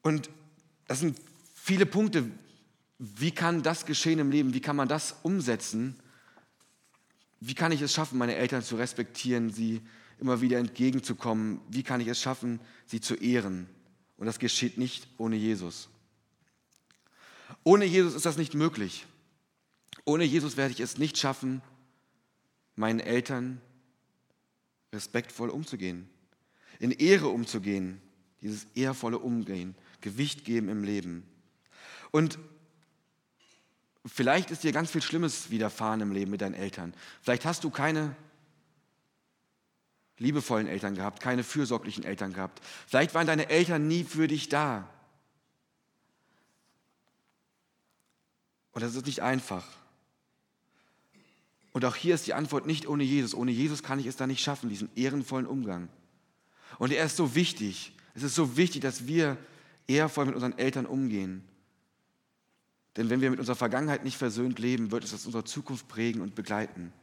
Und 0.02 0.30
das 0.88 1.02
sind 1.02 1.20
viele 1.54 1.86
Punkte. 1.86 2.32
Wie 2.98 3.32
kann 3.32 3.62
das 3.62 3.86
geschehen 3.86 4.20
im 4.20 4.32
Leben? 4.32 4.54
Wie 4.54 4.62
kann 4.62 4.78
man 4.78 4.88
das 4.88 5.18
umsetzen? 5.24 5.98
Wie 7.42 7.56
kann 7.56 7.74
ich 7.74 7.82
es 7.82 7.94
schaffen, 7.94 8.18
meine 8.18 8.36
Eltern 8.36 8.64
zu 8.64 8.78
respektieren, 8.78 9.50
sie 9.52 9.82
immer 10.18 10.40
wieder 10.40 10.60
entgegenzukommen? 10.60 11.60
Wie 11.68 11.84
kann 11.84 12.00
ich 12.00 12.08
es 12.08 12.22
schaffen, 12.22 12.62
sie 12.86 13.02
zu 13.02 13.16
ehren? 13.16 13.68
Und 14.16 14.28
das 14.28 14.40
geschieht 14.40 14.78
nicht 14.78 15.10
ohne 15.18 15.36
Jesus. 15.36 15.90
Ohne 17.66 17.84
Jesus 17.84 18.14
ist 18.14 18.26
das 18.26 18.38
nicht 18.38 18.54
möglich. 18.54 19.06
Ohne 20.06 20.24
Jesus 20.24 20.56
werde 20.56 20.72
ich 20.72 20.80
es 20.80 20.98
nicht 20.98 21.18
schaffen, 21.18 21.62
meinen 22.78 23.02
Eltern 23.02 23.60
respektvoll 24.94 25.50
umzugehen, 25.50 26.10
in 26.80 26.92
Ehre 26.92 27.28
umzugehen, 27.28 28.02
dieses 28.42 28.68
ehrvolle 28.76 29.20
Umgehen, 29.20 29.76
Gewicht 30.02 30.46
geben 30.46 30.70
im 30.70 30.84
Leben. 30.84 31.24
Und 32.12 32.38
vielleicht 34.06 34.52
ist 34.52 34.64
dir 34.64 34.72
ganz 34.72 34.92
viel 34.92 35.02
Schlimmes 35.02 35.50
widerfahren 35.50 36.02
im 36.02 36.12
Leben 36.12 36.32
mit 36.32 36.42
deinen 36.42 36.54
Eltern. 36.54 36.94
Vielleicht 37.22 37.46
hast 37.46 37.64
du 37.64 37.70
keine 37.70 38.16
liebevollen 40.18 40.68
Eltern 40.68 40.96
gehabt, 40.96 41.22
keine 41.22 41.44
fürsorglichen 41.44 42.04
Eltern 42.04 42.34
gehabt. 42.34 42.62
Vielleicht 42.88 43.14
waren 43.14 43.28
deine 43.28 43.50
Eltern 43.50 43.88
nie 43.88 44.04
für 44.04 44.28
dich 44.28 44.50
da. 44.50 44.90
Und 48.72 48.82
das 48.82 48.96
ist 48.96 49.06
nicht 49.06 49.22
einfach. 49.22 49.66
Und 51.74 51.84
auch 51.86 51.96
hier 51.96 52.16
ist 52.16 52.28
die 52.28 52.36
Antwort 52.36 52.66
nicht 52.66 52.88
ohne 52.88 53.04
Jesus. 53.04 53.34
Ohne 53.34 53.52
Jesus 53.52 53.84
kann 53.84 54.00
ich 54.00 54.06
es 54.06 54.16
da 54.16 54.28
nicht 54.28 54.42
schaffen, 54.42 54.70
diesen 54.70 54.90
ehrenvollen 54.96 55.48
Umgang. 55.48 55.90
Und 56.78 56.92
er 56.92 57.06
ist 57.06 57.18
so 57.18 57.36
wichtig. 57.36 57.94
Es 58.14 58.24
ist 58.24 58.36
so 58.36 58.56
wichtig, 58.58 58.82
dass 58.82 59.08
wir 59.08 59.38
ehrvoll 59.88 60.26
mit 60.26 60.36
unseren 60.36 60.58
Eltern 60.58 60.86
umgehen. 60.86 61.44
Denn 62.96 63.10
wenn 63.10 63.22
wir 63.22 63.32
mit 63.32 63.40
unserer 63.40 63.56
Vergangenheit 63.56 64.04
nicht 64.04 64.18
versöhnt 64.18 64.60
leben, 64.60 64.92
wird 64.92 65.04
es 65.04 65.12
das 65.12 65.26
unsere 65.26 65.44
Zukunft 65.44 65.88
prägen 65.88 66.22
und 66.22 66.36
begleiten 66.36 66.94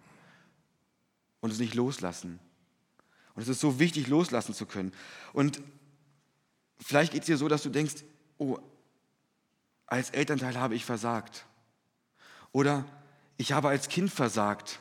und 1.40 1.50
es 1.50 1.58
nicht 1.58 1.74
loslassen. 1.74 2.38
Und 3.34 3.42
es 3.42 3.48
ist 3.48 3.60
so 3.60 3.80
wichtig, 3.80 4.06
loslassen 4.06 4.54
zu 4.54 4.66
können. 4.66 4.92
Und 5.32 5.60
vielleicht 6.78 7.12
geht 7.12 7.22
es 7.22 7.26
dir 7.26 7.36
so, 7.36 7.48
dass 7.48 7.64
du 7.64 7.70
denkst, 7.70 8.04
oh, 8.38 8.58
als 9.86 10.10
Elternteil 10.10 10.56
habe 10.58 10.76
ich 10.76 10.84
versagt. 10.84 11.44
Oder 12.52 12.84
ich 13.40 13.52
habe 13.52 13.70
als 13.70 13.88
Kind 13.88 14.12
versagt, 14.12 14.80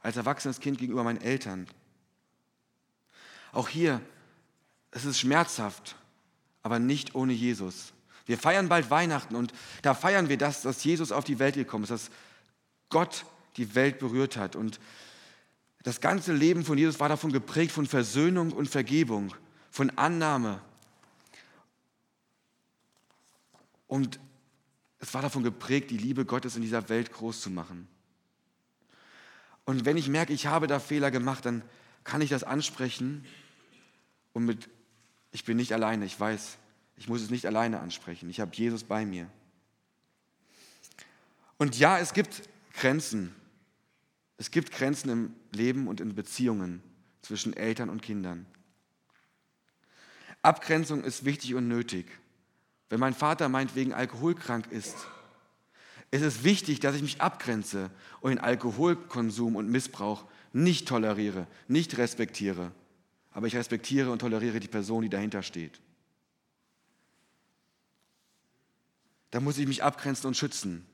als 0.00 0.16
erwachsenes 0.16 0.60
Kind 0.60 0.78
gegenüber 0.78 1.04
meinen 1.04 1.20
Eltern. 1.20 1.66
Auch 3.52 3.68
hier, 3.68 4.00
es 4.90 5.04
ist 5.04 5.18
schmerzhaft, 5.18 5.96
aber 6.62 6.78
nicht 6.78 7.14
ohne 7.14 7.34
Jesus. 7.34 7.92
Wir 8.24 8.38
feiern 8.38 8.70
bald 8.70 8.88
Weihnachten 8.90 9.36
und 9.36 9.52
da 9.82 9.92
feiern 9.92 10.30
wir 10.30 10.38
das, 10.38 10.62
dass 10.62 10.82
Jesus 10.82 11.12
auf 11.12 11.24
die 11.24 11.38
Welt 11.38 11.56
gekommen 11.56 11.84
ist, 11.84 11.90
dass 11.90 12.10
Gott 12.88 13.26
die 13.58 13.74
Welt 13.74 13.98
berührt 13.98 14.38
hat. 14.38 14.56
Und 14.56 14.80
das 15.82 16.00
ganze 16.00 16.32
Leben 16.32 16.64
von 16.64 16.78
Jesus 16.78 17.00
war 17.00 17.10
davon 17.10 17.32
geprägt 17.32 17.72
von 17.72 17.84
Versöhnung 17.84 18.52
und 18.52 18.70
Vergebung, 18.70 19.34
von 19.70 19.90
Annahme. 19.98 20.62
Und 23.88 24.18
es 25.00 25.14
war 25.14 25.22
davon 25.22 25.42
geprägt, 25.42 25.90
die 25.90 25.96
Liebe 25.96 26.24
Gottes 26.24 26.56
in 26.56 26.62
dieser 26.62 26.88
Welt 26.88 27.12
groß 27.12 27.40
zu 27.40 27.50
machen. 27.50 27.88
Und 29.64 29.84
wenn 29.84 29.96
ich 29.96 30.08
merke, 30.08 30.32
ich 30.32 30.46
habe 30.46 30.66
da 30.66 30.78
Fehler 30.78 31.10
gemacht, 31.10 31.46
dann 31.46 31.62
kann 32.04 32.20
ich 32.20 32.30
das 32.30 32.44
ansprechen 32.44 33.24
und 34.32 34.44
mit, 34.44 34.68
ich 35.32 35.44
bin 35.44 35.56
nicht 35.56 35.72
alleine, 35.72 36.04
ich 36.04 36.18
weiß, 36.18 36.58
ich 36.96 37.08
muss 37.08 37.22
es 37.22 37.30
nicht 37.30 37.46
alleine 37.46 37.80
ansprechen, 37.80 38.28
ich 38.28 38.40
habe 38.40 38.54
Jesus 38.54 38.84
bei 38.84 39.06
mir. 39.06 39.30
Und 41.56 41.78
ja, 41.78 41.98
es 41.98 42.12
gibt 42.12 42.48
Grenzen. 42.74 43.34
Es 44.38 44.50
gibt 44.50 44.72
Grenzen 44.72 45.10
im 45.10 45.34
Leben 45.52 45.88
und 45.88 46.00
in 46.00 46.14
Beziehungen 46.14 46.82
zwischen 47.20 47.52
Eltern 47.54 47.90
und 47.90 48.00
Kindern. 48.00 48.46
Abgrenzung 50.42 51.04
ist 51.04 51.26
wichtig 51.26 51.54
und 51.54 51.68
nötig. 51.68 52.06
Wenn 52.90 53.00
mein 53.00 53.14
Vater 53.14 53.48
meinetwegen 53.48 53.94
alkoholkrank 53.94 54.70
ist, 54.70 54.96
ist 56.10 56.22
es 56.22 56.42
wichtig, 56.42 56.80
dass 56.80 56.96
ich 56.96 57.02
mich 57.02 57.20
abgrenze 57.20 57.90
und 58.20 58.30
den 58.30 58.40
Alkoholkonsum 58.40 59.54
und 59.54 59.70
Missbrauch 59.70 60.24
nicht 60.52 60.88
toleriere, 60.88 61.46
nicht 61.68 61.96
respektiere. 61.98 62.72
Aber 63.30 63.46
ich 63.46 63.54
respektiere 63.54 64.10
und 64.10 64.18
toleriere 64.18 64.58
die 64.58 64.68
Person, 64.68 65.02
die 65.02 65.08
dahinter 65.08 65.44
steht. 65.44 65.80
Da 69.30 69.38
muss 69.38 69.56
ich 69.58 69.68
mich 69.68 69.84
abgrenzen 69.84 70.26
und 70.26 70.36
schützen. 70.36 70.84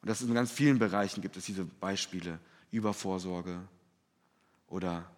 Und 0.00 0.08
das 0.08 0.22
ist 0.22 0.28
in 0.28 0.34
ganz 0.34 0.50
vielen 0.50 0.78
Bereichen 0.78 1.20
gibt 1.20 1.36
es 1.36 1.44
diese 1.44 1.66
Beispiele. 1.66 2.38
Übervorsorge 2.70 3.68
oder 4.66 5.08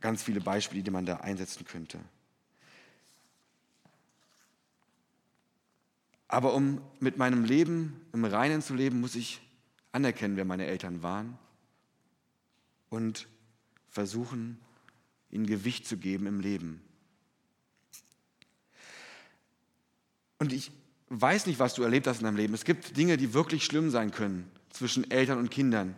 ganz 0.00 0.22
viele 0.22 0.40
Beispiele, 0.40 0.82
die 0.82 0.90
man 0.90 1.04
da 1.04 1.18
einsetzen 1.18 1.64
könnte. 1.66 2.00
Aber 6.30 6.54
um 6.54 6.80
mit 7.00 7.16
meinem 7.16 7.44
Leben 7.44 8.00
im 8.12 8.24
Reinen 8.24 8.62
zu 8.62 8.74
leben, 8.74 9.00
muss 9.00 9.16
ich 9.16 9.40
anerkennen, 9.90 10.36
wer 10.36 10.44
meine 10.44 10.64
Eltern 10.64 11.02
waren 11.02 11.36
und 12.88 13.26
versuchen, 13.88 14.60
ihnen 15.32 15.46
Gewicht 15.46 15.88
zu 15.88 15.96
geben 15.96 16.28
im 16.28 16.38
Leben. 16.38 16.80
Und 20.38 20.52
ich 20.52 20.70
weiß 21.08 21.46
nicht, 21.46 21.58
was 21.58 21.74
du 21.74 21.82
erlebt 21.82 22.06
hast 22.06 22.18
in 22.18 22.26
deinem 22.26 22.36
Leben. 22.36 22.54
Es 22.54 22.64
gibt 22.64 22.96
Dinge, 22.96 23.16
die 23.16 23.34
wirklich 23.34 23.64
schlimm 23.64 23.90
sein 23.90 24.12
können 24.12 24.48
zwischen 24.70 25.10
Eltern 25.10 25.38
und 25.38 25.50
Kindern. 25.50 25.96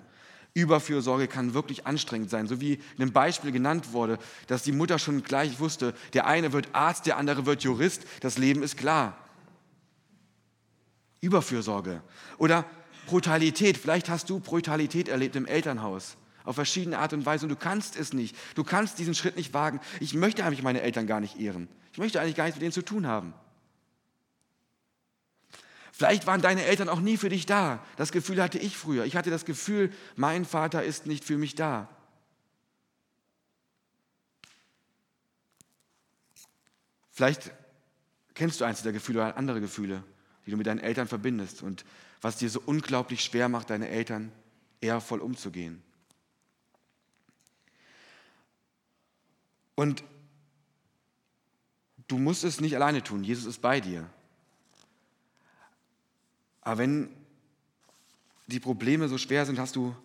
Überfürsorge 0.55 1.29
kann 1.29 1.53
wirklich 1.53 1.87
anstrengend 1.87 2.31
sein, 2.31 2.47
so 2.47 2.59
wie 2.59 2.75
in 2.75 3.03
einem 3.03 3.13
Beispiel 3.13 3.53
genannt 3.53 3.93
wurde, 3.93 4.19
dass 4.47 4.63
die 4.63 4.73
Mutter 4.73 4.99
schon 4.99 5.23
gleich 5.23 5.61
wusste, 5.61 5.93
der 6.15 6.27
eine 6.27 6.55
wird 6.55 6.75
Arzt, 6.75 7.05
der 7.05 7.19
andere 7.19 7.45
wird 7.45 7.65
Jurist, 7.65 8.07
das 8.21 8.39
Leben 8.39 8.63
ist 8.63 8.79
klar. 8.79 9.19
Überfürsorge 11.23 12.03
oder 12.37 12.67
Brutalität, 13.07 13.79
vielleicht 13.79 14.11
hast 14.11 14.29
du 14.29 14.41
Brutalität 14.41 15.09
erlebt 15.09 15.35
im 15.37 15.47
Elternhaus 15.47 16.19
auf 16.45 16.57
verschiedene 16.57 16.99
Art 16.99 17.13
und 17.13 17.25
Weise 17.25 17.47
und 17.47 17.51
du 17.51 17.57
kannst 17.57 17.97
es 17.97 18.13
nicht. 18.13 18.37
Du 18.55 18.65
kannst 18.65 18.99
diesen 18.99 19.15
Schritt 19.15 19.37
nicht 19.37 19.55
wagen. 19.55 19.81
Ich 20.01 20.15
möchte 20.15 20.45
eigentlich 20.45 20.63
meine 20.63 20.83
Eltern 20.83 21.07
gar 21.07 21.21
nicht 21.21 21.39
ehren. 21.41 21.69
Ich 21.93 21.99
möchte 21.99 22.21
eigentlich 22.21 22.35
gar 22.35 22.45
nichts 22.45 22.57
mit 22.57 22.63
denen 22.63 22.73
zu 22.73 22.83
tun 22.83 23.07
haben. 23.07 23.33
Vielleicht 25.93 26.27
waren 26.27 26.43
deine 26.43 26.65
Eltern 26.65 26.89
auch 26.89 27.01
nie 27.01 27.17
für 27.17 27.29
dich 27.29 27.47
da. 27.47 27.85
Das 27.97 28.13
Gefühl 28.13 28.43
hatte 28.43 28.59
ich 28.59 28.77
früher. 28.77 29.05
Ich 29.05 29.15
hatte 29.15 29.31
das 29.31 29.45
Gefühl, 29.45 29.93
mein 30.17 30.45
Vater 30.45 30.83
ist 30.83 31.07
nicht 31.07 31.23
für 31.23 31.37
mich 31.37 31.55
da. 31.55 31.89
Vielleicht 37.13 37.53
kennst 38.35 38.61
du 38.61 38.65
eins 38.65 38.83
der 38.83 38.93
Gefühle 38.93 39.21
oder 39.21 39.37
andere 39.37 39.61
Gefühle, 39.61 40.03
die 40.47 40.51
du 40.51 40.57
mit 40.57 40.67
deinen 40.67 40.81
Eltern 40.81 41.09
verbindest 41.09 41.63
und 41.63 41.85
was 42.21 42.37
dir 42.37 42.51
so 42.51 42.63
unglaublich 42.65 43.23
schwer 43.25 43.49
macht, 43.49 43.71
deine 43.71 43.89
Eltern 43.89 44.33
ehrvoll 44.81 45.21
umzugehen. 45.21 45.83
Und 49.75 50.05
du 52.09 52.19
musst 52.19 52.45
es 52.45 52.61
nicht 52.61 52.77
alleine 52.77 53.03
tun. 53.03 53.25
Jesus 53.25 53.47
ist 53.47 53.61
bei 53.61 53.81
dir. 53.81 54.09
Aber 56.61 56.79
wenn 56.79 57.11
die 58.47 58.61
Probleme 58.61 59.09
so 59.09 59.19
schwer 59.19 59.47
sind, 59.47 59.59
hast 59.59 59.77
du 59.77 59.97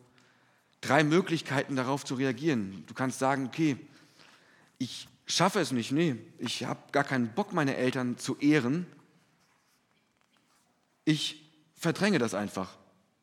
drei 0.82 1.04
Möglichkeiten 1.04 1.76
darauf 1.76 2.06
zu 2.06 2.16
reagieren. 2.16 2.84
Du 2.88 2.94
kannst 2.94 3.20
sagen, 3.20 3.46
okay, 3.48 3.78
ich 4.78 5.08
schaffe 5.26 5.60
es 5.60 5.72
nicht, 5.72 5.92
nee, 5.92 6.16
ich 6.40 6.64
habe 6.64 6.80
gar 6.92 7.04
keinen 7.04 7.34
Bock, 7.34 7.54
meine 7.54 7.76
Eltern 7.76 8.18
zu 8.18 8.38
ehren. 8.38 8.88
Ich 11.08 11.42
verdränge 11.74 12.20
das 12.20 12.34
einfach. 12.34 12.70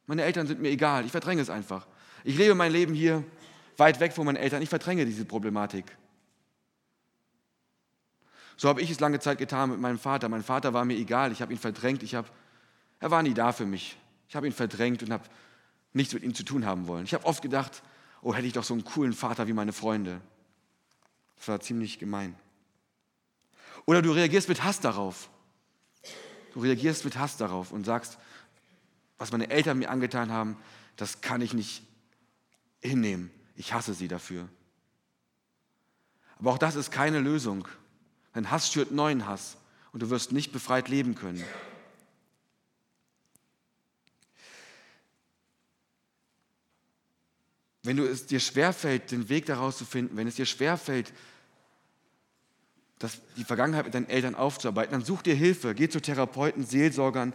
Meine 0.07 0.23
Eltern 0.23 0.47
sind 0.47 0.59
mir 0.59 0.71
egal, 0.71 1.05
ich 1.05 1.11
verdränge 1.11 1.43
es 1.43 1.51
einfach. 1.51 1.87
Ich 2.25 2.35
lebe 2.39 2.55
mein 2.55 2.73
Leben 2.73 2.95
hier 2.95 3.23
weit 3.77 4.01
weg 4.01 4.15
von 4.15 4.25
meinen 4.25 4.37
Eltern, 4.37 4.63
ich 4.63 4.71
verdränge 4.71 5.05
diese 5.05 5.27
Problematik. 5.27 5.85
So 8.57 8.71
habe 8.71 8.81
ich 8.81 8.91
es 8.91 9.01
lange 9.01 9.21
Zeit 9.21 9.37
getan 9.37 9.69
mit 9.69 9.81
meinem 9.81 9.99
Vater. 9.99 10.31
Mein 10.31 10.43
Vater 10.43 10.73
war 10.73 10.87
mir 10.87 10.97
egal, 10.97 11.31
ich 11.31 11.43
habe 11.43 11.53
ihn 11.53 11.59
verdrängt, 11.59 12.03
ich 12.03 12.15
habe 12.15 12.27
er 13.01 13.11
war 13.11 13.23
nie 13.23 13.35
da 13.35 13.53
für 13.53 13.67
mich. 13.67 13.99
Ich 14.31 14.35
habe 14.35 14.47
ihn 14.47 14.55
verdrängt 14.55 15.03
und 15.03 15.13
habe 15.13 15.25
nichts 15.93 16.15
mit 16.15 16.23
ihm 16.23 16.35
zu 16.35 16.43
tun 16.43 16.65
haben 16.65 16.87
wollen. 16.87 17.05
Ich 17.05 17.13
habe 17.13 17.27
oft 17.27 17.43
gedacht, 17.43 17.83
oh, 18.23 18.33
hätte 18.33 18.47
ich 18.47 18.55
doch 18.55 18.65
so 18.65 18.73
einen 18.73 18.85
coolen 18.85 19.13
Vater 19.13 19.47
wie 19.47 19.53
meine 19.53 19.75
Freunde. 19.75 20.23
Das 21.37 21.49
war 21.49 21.61
ziemlich 21.61 21.99
gemein. 21.99 22.35
Oder 23.85 24.01
du 24.01 24.11
reagierst 24.13 24.49
mit 24.49 24.65
Hass 24.65 24.81
darauf. 24.81 25.29
Du 26.55 26.61
reagierst 26.61 27.05
mit 27.05 27.19
Hass 27.19 27.37
darauf 27.37 27.73
und 27.73 27.85
sagst, 27.85 28.17
was 29.19 29.33
meine 29.33 29.51
Eltern 29.51 29.77
mir 29.77 29.91
angetan 29.91 30.31
haben, 30.31 30.57
das 30.95 31.21
kann 31.21 31.41
ich 31.41 31.53
nicht 31.53 31.83
hinnehmen. 32.81 33.33
Ich 33.57 33.73
hasse 33.73 33.93
sie 33.93 34.07
dafür. 34.07 34.49
Aber 36.39 36.53
auch 36.53 36.59
das 36.59 36.77
ist 36.77 36.93
keine 36.93 37.19
Lösung. 37.19 37.67
Dein 38.35 38.53
Hass 38.53 38.71
schürt 38.71 38.93
neuen 38.93 39.27
Hass 39.27 39.57
und 39.93 40.05
du 40.05 40.11
wirst 40.11 40.31
nicht 40.31 40.53
befreit 40.53 40.89
leben 40.89 41.17
können. 41.17 41.45
Wenn 47.83 47.97
du 47.97 48.05
es 48.05 48.27
dir 48.27 48.39
schwerfällt, 48.39 49.11
den 49.11 49.29
Weg 49.29 49.47
daraus 49.47 49.77
zu 49.77 49.85
finden, 49.85 50.17
wenn 50.17 50.29
es 50.29 50.37
dir 50.37 50.47
schwerfällt, 50.47 51.13
das, 52.99 53.21
die 53.37 53.45
Vergangenheit 53.45 53.85
mit 53.85 53.95
deinen 53.95 54.09
Eltern 54.09 54.35
aufzuarbeiten, 54.35 54.93
dann 54.93 55.05
such 55.05 55.23
dir 55.23 55.35
Hilfe, 55.35 55.75
geh 55.75 55.89
zu 55.89 56.01
Therapeuten, 56.01 56.65
Seelsorgern, 56.65 57.33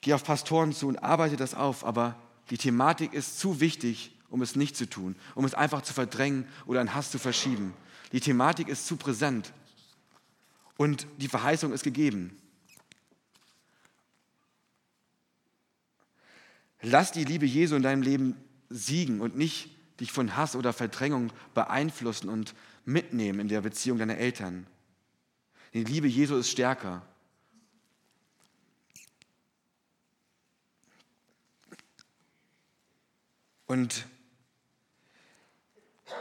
geh 0.00 0.12
auf 0.14 0.24
Pastoren 0.24 0.72
zu 0.72 0.88
und 0.88 0.98
arbeite 0.98 1.36
das 1.36 1.54
auf. 1.54 1.84
Aber 1.84 2.16
die 2.50 2.58
Thematik 2.58 3.12
ist 3.12 3.38
zu 3.38 3.60
wichtig, 3.60 4.14
um 4.30 4.42
es 4.42 4.56
nicht 4.56 4.76
zu 4.76 4.88
tun, 4.88 5.16
um 5.34 5.44
es 5.44 5.54
einfach 5.54 5.82
zu 5.82 5.92
verdrängen 5.92 6.46
oder 6.66 6.80
in 6.80 6.94
Hass 6.94 7.10
zu 7.10 7.18
verschieben. 7.18 7.74
Die 8.12 8.20
Thematik 8.20 8.68
ist 8.68 8.86
zu 8.86 8.96
präsent 8.96 9.52
und 10.76 11.06
die 11.18 11.28
Verheißung 11.28 11.72
ist 11.72 11.84
gegeben. 11.84 12.36
Lass 16.82 17.12
die 17.12 17.24
Liebe 17.24 17.46
Jesu 17.46 17.76
in 17.76 17.82
deinem 17.82 18.02
Leben 18.02 18.36
siegen 18.68 19.20
und 19.20 19.36
nicht 19.36 19.70
dich 20.00 20.12
von 20.12 20.36
Hass 20.36 20.56
oder 20.56 20.72
Verdrängung 20.72 21.32
beeinflussen 21.54 22.28
und 22.28 22.54
mitnehmen 22.84 23.40
in 23.40 23.48
der 23.48 23.62
Beziehung 23.62 23.98
deiner 23.98 24.18
Eltern. 24.18 24.66
Die 25.74 25.82
Liebe 25.82 26.06
Jesu 26.06 26.36
ist 26.36 26.50
stärker. 26.50 27.02
Und 33.66 34.06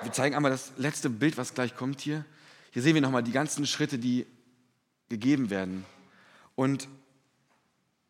wir 0.01 0.11
zeigen 0.11 0.35
einmal 0.35 0.51
das 0.51 0.73
letzte 0.77 1.09
Bild, 1.09 1.37
was 1.37 1.53
gleich 1.53 1.75
kommt 1.75 2.01
hier. 2.01 2.25
Hier 2.71 2.81
sehen 2.81 2.95
wir 2.95 3.01
nochmal 3.01 3.21
die 3.21 3.31
ganzen 3.31 3.67
Schritte, 3.67 3.99
die 3.99 4.25
gegeben 5.09 5.51
werden. 5.51 5.85
Und 6.55 6.87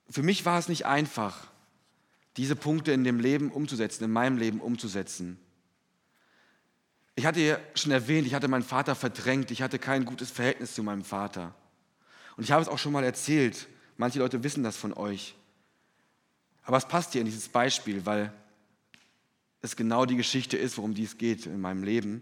für 0.10 0.24
mich 0.24 0.46
war 0.46 0.58
es 0.60 0.70
nicht 0.70 0.86
einfach, 0.86 1.48
diese 2.38 2.56
Punkte 2.56 2.94
in 2.94 3.04
dem 3.04 3.20
Leben 3.20 3.52
umzusetzen, 3.52 4.06
in 4.06 4.12
meinem 4.12 4.38
Leben 4.38 4.62
umzusetzen. 4.62 5.38
Ich 7.16 7.26
hatte 7.26 7.40
ja 7.42 7.60
schon 7.76 7.92
erwähnt, 7.92 8.26
ich 8.26 8.34
hatte 8.34 8.48
meinen 8.48 8.64
Vater 8.64 8.96
verdrängt, 8.96 9.52
ich 9.52 9.62
hatte 9.62 9.78
kein 9.78 10.06
gutes 10.06 10.32
Verhältnis 10.32 10.74
zu 10.74 10.84
meinem 10.84 11.04
Vater. 11.04 11.54
Und 12.36 12.44
ich 12.44 12.52
habe 12.52 12.62
es 12.62 12.68
auch 12.68 12.80
schon 12.80 12.92
mal 12.92 13.04
erzählt, 13.04 13.68
manche 13.98 14.20
Leute 14.20 14.44
wissen 14.44 14.64
das 14.64 14.78
von 14.78 14.94
euch. 14.94 15.36
Aber 16.64 16.78
es 16.78 16.88
passt 16.88 17.12
hier 17.12 17.22
in 17.22 17.26
dieses 17.26 17.50
Beispiel, 17.50 18.06
weil 18.06 18.34
es 19.62 19.76
genau 19.76 20.06
die 20.06 20.16
Geschichte 20.16 20.58
ist, 20.58 20.78
worum 20.78 20.94
dies 20.94 21.18
geht 21.18 21.46
in 21.46 21.62
meinem 21.62 21.84
Leben, 21.84 22.22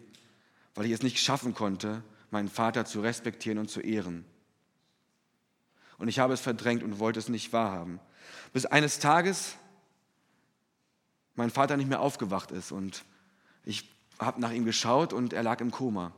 weil 0.76 0.86
ich 0.86 0.92
es 0.92 1.04
nicht 1.04 1.20
schaffen 1.20 1.54
konnte, 1.54 2.04
meinen 2.30 2.50
Vater 2.50 2.86
zu 2.86 3.02
respektieren 3.02 3.58
und 3.58 3.70
zu 3.70 3.80
ehren. 3.80 4.26
Und 5.98 6.08
ich 6.08 6.20
habe 6.20 6.34
es 6.34 6.42
verdrängt 6.42 6.84
und 6.84 7.00
wollte 7.00 7.20
es 7.20 7.30
nicht 7.30 7.54
wahrhaben. 7.54 8.00
Bis 8.54 8.66
eines 8.66 9.00
Tages 9.00 9.56
mein 11.36 11.50
Vater 11.50 11.78
nicht 11.78 11.90
mehr 11.90 12.02
aufgewacht 12.02 12.52
ist 12.52 12.72
und 12.72 13.06
ich 13.64 13.90
habe 14.22 14.40
nach 14.40 14.52
ihm 14.52 14.66
geschaut 14.66 15.14
und 15.14 15.34
er 15.34 15.44
lag 15.44 15.60
im 15.62 15.72
Koma. 15.72 16.14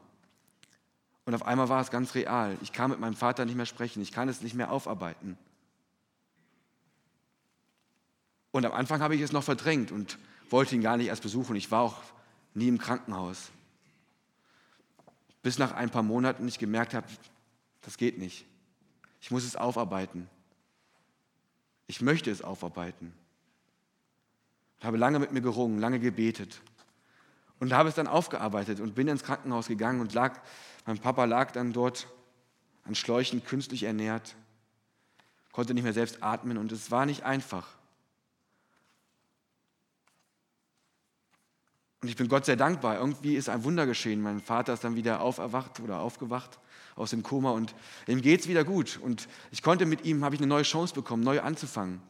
Und 1.26 1.34
auf 1.34 1.46
einmal 1.46 1.70
war 1.70 1.82
es 1.82 1.90
ganz 1.90 2.16
real. 2.16 2.58
Ich 2.62 2.74
kann 2.74 2.90
mit 2.90 3.00
meinem 3.00 3.16
Vater 3.16 3.46
nicht 3.46 3.56
mehr 3.56 3.66
sprechen. 3.66 4.02
Ich 4.02 4.12
kann 4.12 4.28
es 4.28 4.42
nicht 4.42 4.56
mehr 4.56 4.72
aufarbeiten. 4.72 5.38
Und 8.52 8.66
am 8.66 8.74
Anfang 8.74 9.02
habe 9.02 9.16
ich 9.16 9.22
es 9.22 9.32
noch 9.32 9.44
verdrängt 9.44 9.92
und 9.92 10.20
wollte 10.50 10.76
ihn 10.76 10.82
gar 10.82 10.98
nicht 10.98 11.08
erst 11.08 11.24
besuchen. 11.24 11.56
Ich 11.56 11.72
war 11.72 11.82
auch 11.82 12.02
nie 12.54 12.68
im 12.68 12.78
Krankenhaus. 12.78 13.52
Bis 15.42 15.58
nach 15.58 15.72
ein 15.72 15.90
paar 15.90 16.04
Monaten 16.04 16.48
ich 16.48 16.60
gemerkt 16.60 16.94
habe, 16.94 17.08
das 17.82 17.98
geht 17.98 18.18
nicht. 18.18 18.46
Ich 19.22 19.32
muss 19.32 19.46
es 19.46 19.56
aufarbeiten. 19.56 20.30
Ich 21.88 22.02
möchte 22.02 22.30
es 22.30 22.42
aufarbeiten. 22.42 23.14
Ich 24.80 24.86
habe 24.86 24.98
lange 24.98 25.20
mit 25.20 25.32
mir 25.32 25.42
gerungen, 25.42 25.80
lange 25.80 26.00
gebetet 26.00 26.62
und 27.64 27.72
habe 27.72 27.88
es 27.88 27.96
dann 27.96 28.08
aufgearbeitet 28.08 28.82
und 28.82 28.94
bin 28.94 29.08
ins 29.08 29.24
Krankenhaus 29.24 29.68
gegangen 29.68 30.02
und 30.02 30.14
lag, 30.14 30.38
mein 30.86 31.00
Papa 31.00 31.24
lag 31.24 31.52
dann 31.52 31.72
dort 31.72 32.08
an 32.84 32.94
Schläuchen 32.94 33.42
künstlich 33.42 33.84
ernährt, 33.84 34.36
konnte 35.54 35.74
nicht 35.74 35.84
mehr 35.84 35.94
selbst 35.94 36.22
atmen 36.22 36.58
und 36.58 36.74
es 36.74 36.92
war 36.92 37.06
nicht 37.06 37.24
einfach. 37.24 37.70
Und 42.02 42.10
ich 42.10 42.18
bin 42.18 42.28
Gott 42.28 42.44
sehr 42.44 42.58
dankbar. 42.58 43.00
Irgendwie 43.00 43.38
ist 43.38 43.48
ein 43.48 43.64
Wunder 43.64 43.86
geschehen. 43.86 44.22
Mein 44.22 44.42
Vater 44.42 44.74
ist 44.74 44.84
dann 44.84 44.98
wieder 44.98 45.22
auferwacht 45.22 45.80
oder 45.80 46.02
aufgewacht 46.02 46.60
aus 46.96 47.12
dem 47.12 47.24
Koma 47.24 47.52
und 47.52 47.74
ihm 48.08 48.22
geht 48.22 48.42
es 48.42 48.50
wieder 48.50 48.66
gut. 48.66 49.00
Und 49.02 49.30
ich 49.52 49.62
konnte 49.62 49.86
mit 49.86 50.04
ihm, 50.04 50.26
habe 50.26 50.36
ich 50.36 50.42
eine 50.42 50.50
neue 50.50 50.64
Chance 50.64 50.94
bekommen, 50.94 51.24
neu 51.24 51.40
anzufangen. 51.40 52.02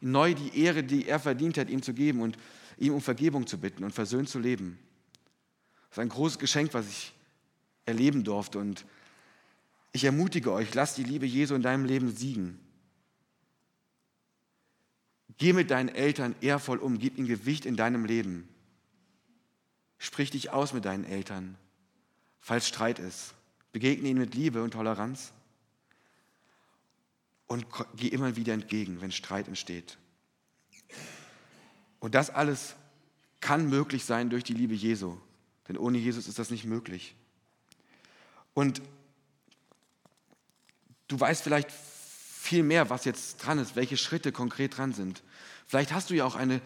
Neu 0.00 0.34
die 0.34 0.58
Ehre, 0.58 0.82
die 0.82 1.06
er 1.06 1.20
verdient 1.20 1.56
hat, 1.56 1.70
ihm 1.70 1.82
zu 1.82 1.94
geben 1.94 2.20
und 2.20 2.36
ihm 2.78 2.94
um 2.94 3.00
Vergebung 3.00 3.46
zu 3.46 3.58
bitten 3.58 3.84
und 3.84 3.92
versöhnt 3.92 4.28
zu 4.28 4.38
leben. 4.38 4.78
Das 5.88 5.98
ist 5.98 6.02
ein 6.02 6.08
großes 6.08 6.38
Geschenk, 6.38 6.74
was 6.74 6.88
ich 6.88 7.12
erleben 7.84 8.24
durfte. 8.24 8.58
Und 8.58 8.84
ich 9.92 10.04
ermutige 10.04 10.52
euch, 10.52 10.74
lass 10.74 10.94
die 10.94 11.04
Liebe 11.04 11.26
Jesu 11.26 11.54
in 11.54 11.62
deinem 11.62 11.84
Leben 11.84 12.14
siegen. 12.14 12.58
Geh 15.38 15.52
mit 15.52 15.70
deinen 15.70 15.88
Eltern 15.88 16.34
ehrvoll 16.40 16.78
um, 16.78 16.98
gib 16.98 17.18
ihnen 17.18 17.26
Gewicht 17.26 17.66
in 17.66 17.76
deinem 17.76 18.04
Leben. 18.04 18.48
Sprich 19.98 20.30
dich 20.30 20.50
aus 20.50 20.72
mit 20.72 20.84
deinen 20.84 21.04
Eltern, 21.04 21.56
falls 22.40 22.68
Streit 22.68 22.98
ist. 22.98 23.34
Begegne 23.72 24.08
ihnen 24.08 24.20
mit 24.20 24.34
Liebe 24.34 24.62
und 24.62 24.72
Toleranz 24.72 25.32
und 27.46 27.66
geh 27.96 28.08
immer 28.08 28.36
wieder 28.36 28.54
entgegen, 28.54 29.00
wenn 29.00 29.12
Streit 29.12 29.48
entsteht. 29.48 29.98
Und 32.02 32.16
das 32.16 32.30
alles 32.30 32.74
kann 33.40 33.70
möglich 33.70 34.04
sein 34.04 34.28
durch 34.28 34.42
die 34.42 34.54
Liebe 34.54 34.74
Jesu. 34.74 35.16
Denn 35.68 35.78
ohne 35.78 35.98
Jesus 35.98 36.26
ist 36.26 36.36
das 36.36 36.50
nicht 36.50 36.64
möglich. 36.64 37.14
Und 38.54 38.82
du 41.06 41.18
weißt 41.18 41.44
vielleicht 41.44 41.70
viel 41.70 42.64
mehr, 42.64 42.90
was 42.90 43.04
jetzt 43.04 43.36
dran 43.36 43.60
ist, 43.60 43.76
welche 43.76 43.96
Schritte 43.96 44.32
konkret 44.32 44.76
dran 44.76 44.92
sind. 44.92 45.22
Vielleicht 45.68 45.92
hast 45.92 46.10
du 46.10 46.14
ja 46.14 46.24
auch 46.24 46.34
ein 46.34 46.60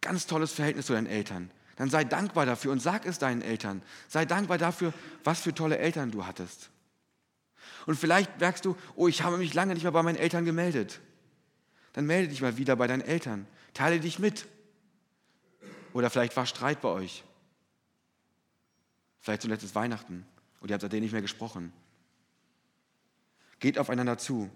ganz 0.00 0.28
tolles 0.28 0.52
Verhältnis 0.52 0.86
zu 0.86 0.92
deinen 0.92 1.08
Eltern. 1.08 1.50
Dann 1.74 1.90
sei 1.90 2.04
dankbar 2.04 2.46
dafür 2.46 2.70
und 2.70 2.80
sag 2.80 3.06
es 3.06 3.18
deinen 3.18 3.42
Eltern. 3.42 3.82
Sei 4.06 4.24
dankbar 4.24 4.56
dafür, 4.56 4.94
was 5.24 5.40
für 5.40 5.52
tolle 5.52 5.78
Eltern 5.78 6.12
du 6.12 6.26
hattest. 6.26 6.70
Und 7.86 7.98
vielleicht 7.98 8.38
merkst 8.38 8.64
du, 8.64 8.76
oh, 8.94 9.08
ich 9.08 9.22
habe 9.22 9.36
mich 9.36 9.52
lange 9.52 9.74
nicht 9.74 9.82
mehr 9.82 9.92
bei 9.92 10.04
meinen 10.04 10.16
Eltern 10.16 10.44
gemeldet. 10.44 11.00
Dann 11.92 12.06
melde 12.06 12.28
dich 12.28 12.40
mal 12.40 12.56
wieder 12.56 12.76
bei 12.76 12.86
deinen 12.86 13.02
Eltern. 13.02 13.48
Teile 13.74 13.98
dich 13.98 14.20
mit. 14.20 14.46
Oder 15.92 16.10
vielleicht 16.10 16.36
war 16.36 16.46
Streit 16.46 16.80
bei 16.80 16.88
euch. 16.88 17.24
Vielleicht 19.20 19.42
zuletzt 19.42 19.64
ist 19.64 19.74
Weihnachten 19.74 20.26
und 20.60 20.70
ihr 20.70 20.74
habt 20.74 20.82
seitdem 20.82 21.00
nicht 21.00 21.12
mehr 21.12 21.22
gesprochen. 21.22 21.72
Geht 23.58 23.78
aufeinander 23.78 24.16
zu. 24.18 24.50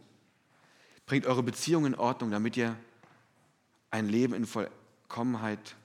Bringt 1.07 1.27
eure 1.27 1.43
Beziehung 1.43 1.85
in 1.85 1.95
Ordnung, 1.95 2.31
damit 2.31 2.57
ihr 2.57 2.77
ein 3.91 4.09
Leben 4.09 4.33
in 4.33 4.47
Vollkommenheit 4.47 5.77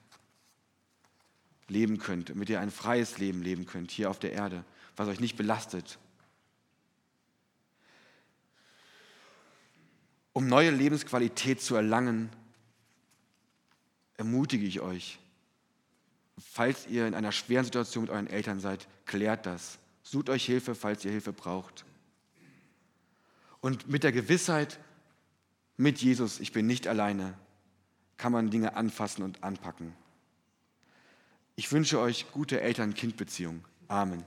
leben 1.68 1.98
könnt, 1.98 2.30
damit 2.30 2.48
ihr 2.48 2.60
ein 2.60 2.70
freies 2.70 3.18
Leben 3.18 3.42
leben 3.42 3.66
könnt 3.66 3.90
hier 3.90 4.10
auf 4.10 4.18
der 4.18 4.32
Erde, 4.32 4.64
was 4.96 5.08
euch 5.08 5.20
nicht 5.20 5.36
belastet. 5.36 5.98
Um 10.32 10.48
neue 10.48 10.70
Lebensqualität 10.70 11.60
zu 11.60 11.74
erlangen, 11.74 12.30
ermutige 14.16 14.66
ich 14.66 14.80
euch, 14.80 15.18
falls 16.40 16.86
ihr 16.86 17.06
in 17.06 17.14
einer 17.14 17.32
schweren 17.32 17.64
Situation 17.64 18.04
mit 18.04 18.10
euren 18.10 18.26
Eltern 18.26 18.60
seid, 18.60 18.88
klärt 19.06 19.46
das. 19.46 19.78
Sucht 20.02 20.30
euch 20.30 20.44
Hilfe, 20.44 20.74
falls 20.74 21.04
ihr 21.04 21.10
Hilfe 21.10 21.32
braucht. 21.32 21.84
Und 23.60 23.88
mit 23.88 24.04
der 24.04 24.12
Gewissheit, 24.12 24.78
mit 25.76 26.00
Jesus, 26.00 26.40
ich 26.40 26.52
bin 26.52 26.66
nicht 26.66 26.86
alleine, 26.86 27.34
kann 28.16 28.32
man 28.32 28.50
Dinge 28.50 28.74
anfassen 28.76 29.22
und 29.22 29.42
anpacken. 29.42 29.94
Ich 31.56 31.70
wünsche 31.72 32.00
euch 32.00 32.30
gute 32.32 32.60
Eltern-Kind-Beziehungen. 32.60 33.64
Amen. 33.88 34.24